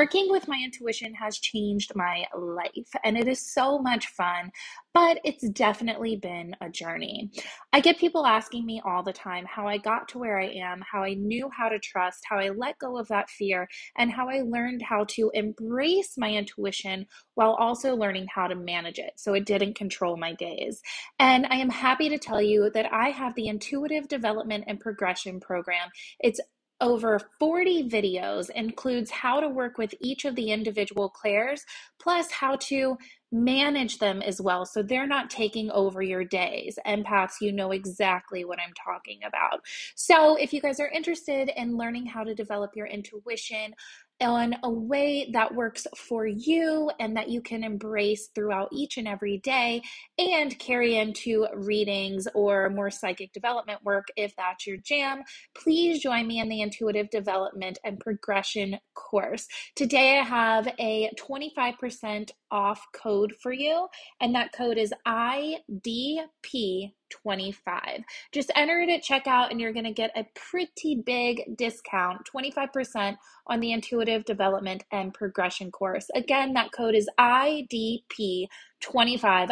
Working 0.00 0.30
with 0.30 0.46
my 0.46 0.60
intuition 0.62 1.12
has 1.14 1.40
changed 1.40 1.90
my 1.96 2.24
life 2.32 2.88
and 3.02 3.18
it 3.18 3.26
is 3.26 3.52
so 3.52 3.80
much 3.80 4.06
fun, 4.06 4.52
but 4.94 5.18
it's 5.24 5.48
definitely 5.48 6.14
been 6.14 6.54
a 6.60 6.68
journey. 6.68 7.32
I 7.72 7.80
get 7.80 7.98
people 7.98 8.24
asking 8.24 8.64
me 8.64 8.80
all 8.84 9.02
the 9.02 9.12
time 9.12 9.44
how 9.44 9.66
I 9.66 9.76
got 9.76 10.06
to 10.10 10.18
where 10.18 10.38
I 10.40 10.50
am, 10.50 10.84
how 10.88 11.02
I 11.02 11.14
knew 11.14 11.50
how 11.50 11.68
to 11.68 11.80
trust, 11.80 12.20
how 12.30 12.38
I 12.38 12.50
let 12.50 12.78
go 12.78 12.96
of 12.96 13.08
that 13.08 13.28
fear, 13.28 13.66
and 13.96 14.12
how 14.12 14.28
I 14.28 14.42
learned 14.42 14.82
how 14.82 15.04
to 15.16 15.32
embrace 15.34 16.16
my 16.16 16.30
intuition 16.30 17.04
while 17.34 17.54
also 17.54 17.96
learning 17.96 18.28
how 18.32 18.46
to 18.46 18.54
manage 18.54 19.00
it 19.00 19.14
so 19.16 19.34
it 19.34 19.46
didn't 19.46 19.74
control 19.74 20.16
my 20.16 20.32
days. 20.34 20.80
And 21.18 21.44
I 21.50 21.56
am 21.56 21.70
happy 21.70 22.08
to 22.08 22.18
tell 22.18 22.40
you 22.40 22.70
that 22.72 22.92
I 22.92 23.08
have 23.08 23.34
the 23.34 23.48
Intuitive 23.48 24.06
Development 24.06 24.62
and 24.68 24.78
Progression 24.78 25.40
Program. 25.40 25.88
It's 26.20 26.40
over 26.80 27.20
40 27.38 27.88
videos 27.88 28.50
includes 28.50 29.10
how 29.10 29.40
to 29.40 29.48
work 29.48 29.78
with 29.78 29.94
each 30.00 30.24
of 30.24 30.36
the 30.36 30.50
individual 30.50 31.08
clairs, 31.08 31.64
plus 31.98 32.30
how 32.30 32.56
to 32.56 32.96
manage 33.30 33.98
them 33.98 34.22
as 34.22 34.40
well 34.40 34.64
so 34.64 34.82
they're 34.82 35.06
not 35.06 35.28
taking 35.28 35.70
over 35.70 36.00
your 36.00 36.24
days. 36.24 36.78
Empaths, 36.86 37.40
you 37.40 37.52
know 37.52 37.72
exactly 37.72 38.44
what 38.44 38.58
I'm 38.58 38.72
talking 38.72 39.20
about. 39.26 39.60
So, 39.94 40.36
if 40.36 40.52
you 40.52 40.60
guys 40.60 40.80
are 40.80 40.88
interested 40.88 41.50
in 41.56 41.76
learning 41.76 42.06
how 42.06 42.24
to 42.24 42.34
develop 42.34 42.74
your 42.74 42.86
intuition, 42.86 43.74
on 44.20 44.56
a 44.62 44.70
way 44.70 45.30
that 45.32 45.54
works 45.54 45.86
for 45.96 46.26
you 46.26 46.90
and 46.98 47.16
that 47.16 47.28
you 47.28 47.40
can 47.40 47.62
embrace 47.62 48.28
throughout 48.34 48.68
each 48.72 48.96
and 48.96 49.06
every 49.06 49.38
day 49.38 49.82
and 50.18 50.58
carry 50.58 50.96
into 50.96 51.46
readings 51.54 52.26
or 52.34 52.68
more 52.70 52.90
psychic 52.90 53.32
development 53.32 53.82
work 53.84 54.08
if 54.16 54.34
that's 54.36 54.66
your 54.66 54.76
jam, 54.78 55.22
please 55.56 56.02
join 56.02 56.26
me 56.26 56.40
in 56.40 56.48
the 56.48 56.60
Intuitive 56.60 57.08
Development 57.10 57.78
and 57.84 58.00
Progression 58.00 58.78
course. 58.94 59.46
Today 59.76 60.18
I 60.18 60.24
have 60.24 60.68
a 60.78 61.10
25% 61.18 62.30
off 62.50 62.84
code 62.92 63.34
for 63.40 63.52
you, 63.52 63.86
and 64.20 64.34
that 64.34 64.52
code 64.52 64.78
is 64.78 64.92
IDP 65.06 66.92
25. 67.10 68.04
Just 68.32 68.50
enter 68.56 68.80
it 68.80 68.90
at 68.90 69.02
checkout 69.02 69.50
and 69.50 69.60
you're 69.60 69.72
going 69.72 69.84
to 69.84 69.92
get 69.92 70.10
a 70.16 70.26
pretty 70.34 70.96
big 71.04 71.56
discount 71.56 72.26
25% 72.32 73.16
on 73.46 73.60
the 73.60 73.72
intuitive 73.72 74.24
development 74.24 74.84
and 74.92 75.14
progression 75.14 75.70
course. 75.70 76.08
Again, 76.14 76.54
that 76.54 76.72
code 76.72 76.94
is 76.94 77.08
IDP25. 77.18 78.48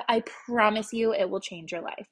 I 0.09 0.23
promise 0.47 0.93
you 0.93 1.13
it 1.13 1.29
will 1.29 1.41
change 1.41 1.73
your 1.73 1.83
life. 1.83 2.07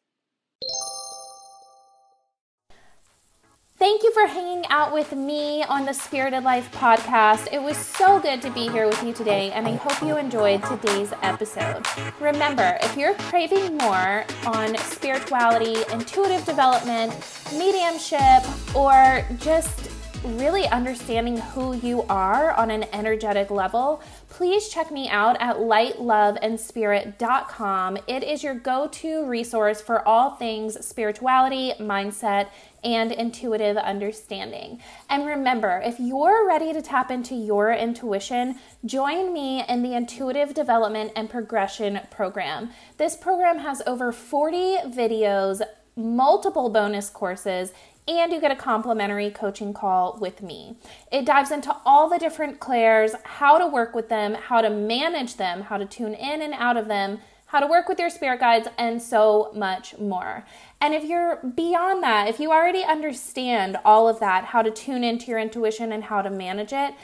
Thank 3.77 4.05
you 4.05 4.13
for 4.13 4.29
hanging 4.29 4.65
out 4.69 4.93
with 4.93 5.13
me 5.13 5.65
on 5.65 5.85
the 5.85 5.93
Spirited 5.93 6.45
Life 6.45 6.71
podcast. 6.73 7.49
It 7.53 7.61
was 7.61 7.77
so 7.77 8.21
good 8.21 8.41
to 8.43 8.51
be 8.51 8.69
here 8.69 8.87
with 8.87 9.03
you 9.03 9.13
today, 9.13 9.51
and 9.51 9.67
I 9.67 9.75
hope 9.75 10.01
you 10.01 10.17
enjoyed 10.17 10.63
today's 10.63 11.13
episode. 11.23 11.85
Remember, 12.21 12.79
if 12.83 12.97
you're 12.97 13.15
craving 13.15 13.77
more 13.79 14.25
on 14.47 14.79
spirituality, 14.79 15.83
intuitive 15.93 16.45
development, 16.45 17.13
mediumship, 17.53 18.45
or 18.77 19.27
just 19.39 19.91
really 20.25 20.67
understanding 20.69 21.37
who 21.37 21.77
you 21.77 22.03
are 22.09 22.53
on 22.53 22.71
an 22.71 22.85
energetic 22.93 23.51
level, 23.51 24.01
please 24.29 24.69
check 24.69 24.91
me 24.91 25.09
out 25.09 25.37
at 25.41 25.57
lightloveandspirit.com. 25.57 27.99
It 28.07 28.23
is 28.23 28.43
your 28.43 28.55
go 28.55 28.89
to 28.89 29.27
resource 29.27 29.81
for 29.81 30.07
all 30.09 30.31
things 30.31 30.85
spirituality, 30.85 31.73
mindset, 31.79 32.49
and 32.83 33.13
intuitive 33.13 33.77
understanding. 33.77 34.81
And 35.09 35.27
remember, 35.27 35.81
if 35.85 36.01
you're 36.01 36.47
ready 36.47 36.73
to 36.73 36.83
tap 36.83 37.11
into 37.11 37.35
your 37.35 37.73
intuition, 37.73 38.57
join 38.85 39.33
me 39.33 39.65
in 39.69 39.83
the 39.83 39.95
Intuitive 39.95 40.55
Development 40.55 41.13
and 41.17 41.31
Progression 41.31 42.01
Program. 42.11 42.71
This 42.99 43.17
program 43.17 43.59
has 43.59 43.83
over 43.87 44.13
40 44.13 44.79
videos, 44.89 45.63
multiple 45.97 46.71
bonus 46.71 47.09
courses, 47.09 47.73
and 48.07 48.33
you 48.33 48.41
get 48.41 48.51
a 48.51 48.57
complimentary 48.57 49.31
coaching 49.31 49.73
call 49.73 50.19
with 50.21 50.43
me. 50.43 50.77
It 51.11 51.25
dives 51.25 51.51
into 51.51 51.75
all 51.87 52.09
the 52.09 52.19
different 52.19 52.61
clairs, 52.61 53.15
how 53.25 53.59
to 53.59 53.67
work 53.67 53.95
with 53.95 54.09
them, 54.09 54.35
how 54.35 54.61
to 54.61 54.71
manage 54.71 55.37
them, 55.37 55.63
how 55.63 55.79
to 55.79 55.87
tune 55.87 56.15
in 56.15 56.43
and 56.43 56.55
out 56.55 56.77
of 56.77 56.89
them, 56.89 57.21
how 57.47 57.61
to 57.61 57.67
work 57.67 57.89
with 57.89 57.99
your 57.99 58.11
spirit 58.11 58.41
guides, 58.41 58.69
and 58.77 59.01
so 59.01 59.53
much 59.55 59.97
more. 59.99 60.45
And 60.81 60.93
if 60.93 61.05
you're 61.05 61.37
beyond 61.37 62.03
that, 62.03 62.29
if 62.29 62.41
you 62.41 62.51
already 62.51 62.83
understand 62.83 63.79
all 63.85 64.09
of 64.09 64.21
that, 64.21 64.47
how 64.47 64.61
to 64.61 64.71
tune 64.71 65.05
into 65.05 65.27
your 65.27 65.39
intuition 65.39 65.93
and 65.93 66.05
how 66.05 66.21
to 66.21 66.31
manage 66.31 66.73
it, 66.73 66.95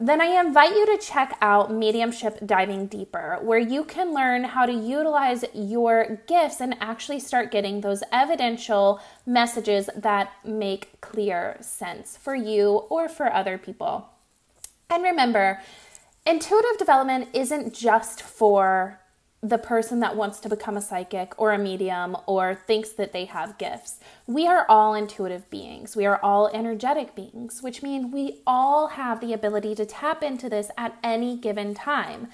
then 0.00 0.22
I 0.22 0.40
invite 0.40 0.74
you 0.74 0.86
to 0.86 0.96
check 0.96 1.36
out 1.42 1.70
Mediumship 1.70 2.46
Diving 2.46 2.86
Deeper, 2.86 3.38
where 3.42 3.58
you 3.58 3.84
can 3.84 4.14
learn 4.14 4.44
how 4.44 4.64
to 4.64 4.72
utilize 4.72 5.44
your 5.52 6.22
gifts 6.26 6.60
and 6.62 6.74
actually 6.80 7.20
start 7.20 7.50
getting 7.50 7.82
those 7.82 8.02
evidential 8.10 8.98
messages 9.26 9.90
that 9.94 10.32
make 10.42 11.02
clear 11.02 11.58
sense 11.60 12.16
for 12.16 12.34
you 12.34 12.86
or 12.88 13.10
for 13.10 13.30
other 13.30 13.58
people. 13.58 14.08
And 14.88 15.02
remember, 15.02 15.60
intuitive 16.24 16.78
development 16.78 17.28
isn't 17.34 17.74
just 17.74 18.22
for 18.22 19.00
the 19.42 19.58
person 19.58 20.00
that 20.00 20.16
wants 20.16 20.38
to 20.40 20.50
become 20.50 20.76
a 20.76 20.82
psychic 20.82 21.32
or 21.40 21.52
a 21.52 21.58
medium 21.58 22.14
or 22.26 22.54
thinks 22.54 22.90
that 22.90 23.12
they 23.12 23.24
have 23.24 23.56
gifts. 23.56 23.98
We 24.26 24.46
are 24.46 24.66
all 24.68 24.94
intuitive 24.94 25.48
beings. 25.48 25.96
We 25.96 26.04
are 26.04 26.20
all 26.22 26.48
energetic 26.48 27.14
beings, 27.14 27.62
which 27.62 27.82
means 27.82 28.12
we 28.12 28.42
all 28.46 28.88
have 28.88 29.20
the 29.20 29.32
ability 29.32 29.74
to 29.76 29.86
tap 29.86 30.22
into 30.22 30.50
this 30.50 30.70
at 30.76 30.98
any 31.02 31.38
given 31.38 31.74
time. 31.74 32.28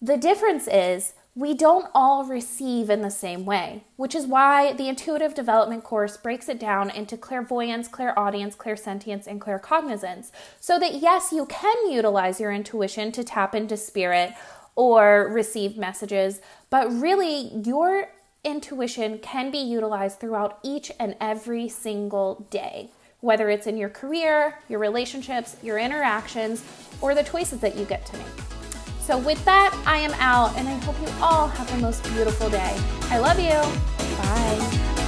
The 0.00 0.16
difference 0.16 0.66
is 0.66 1.12
we 1.34 1.52
don't 1.52 1.90
all 1.94 2.24
receive 2.24 2.88
in 2.88 3.02
the 3.02 3.10
same 3.10 3.44
way, 3.44 3.84
which 3.96 4.14
is 4.14 4.26
why 4.26 4.72
the 4.72 4.88
intuitive 4.88 5.34
development 5.34 5.84
course 5.84 6.16
breaks 6.16 6.48
it 6.48 6.58
down 6.58 6.90
into 6.90 7.16
clairvoyance, 7.16 7.86
clairaudience, 7.86 8.56
clairsentience, 8.56 9.26
and 9.26 9.40
claircognizance, 9.40 10.30
so 10.58 10.78
that 10.78 10.94
yes, 10.96 11.32
you 11.32 11.46
can 11.46 11.90
utilize 11.90 12.40
your 12.40 12.50
intuition 12.50 13.12
to 13.12 13.22
tap 13.22 13.54
into 13.54 13.76
spirit 13.76 14.32
or 14.80 15.28
receive 15.30 15.76
messages, 15.76 16.40
but 16.70 16.90
really 16.90 17.48
your 17.66 18.08
intuition 18.44 19.18
can 19.18 19.50
be 19.50 19.58
utilized 19.58 20.18
throughout 20.18 20.58
each 20.62 20.90
and 20.98 21.14
every 21.20 21.68
single 21.68 22.46
day, 22.48 22.88
whether 23.20 23.50
it's 23.50 23.66
in 23.66 23.76
your 23.76 23.90
career, 23.90 24.58
your 24.70 24.78
relationships, 24.78 25.58
your 25.62 25.78
interactions, 25.78 26.64
or 27.02 27.14
the 27.14 27.22
choices 27.22 27.60
that 27.60 27.76
you 27.76 27.84
get 27.84 28.06
to 28.06 28.16
make. 28.16 28.26
So, 29.02 29.18
with 29.18 29.44
that, 29.44 29.78
I 29.86 29.98
am 29.98 30.12
out, 30.14 30.56
and 30.56 30.66
I 30.66 30.72
hope 30.84 30.98
you 31.02 31.12
all 31.22 31.46
have 31.46 31.70
the 31.70 31.78
most 31.78 32.02
beautiful 32.04 32.48
day. 32.48 32.74
I 33.10 33.18
love 33.18 33.38
you. 33.38 33.60
Bye. 34.16 34.99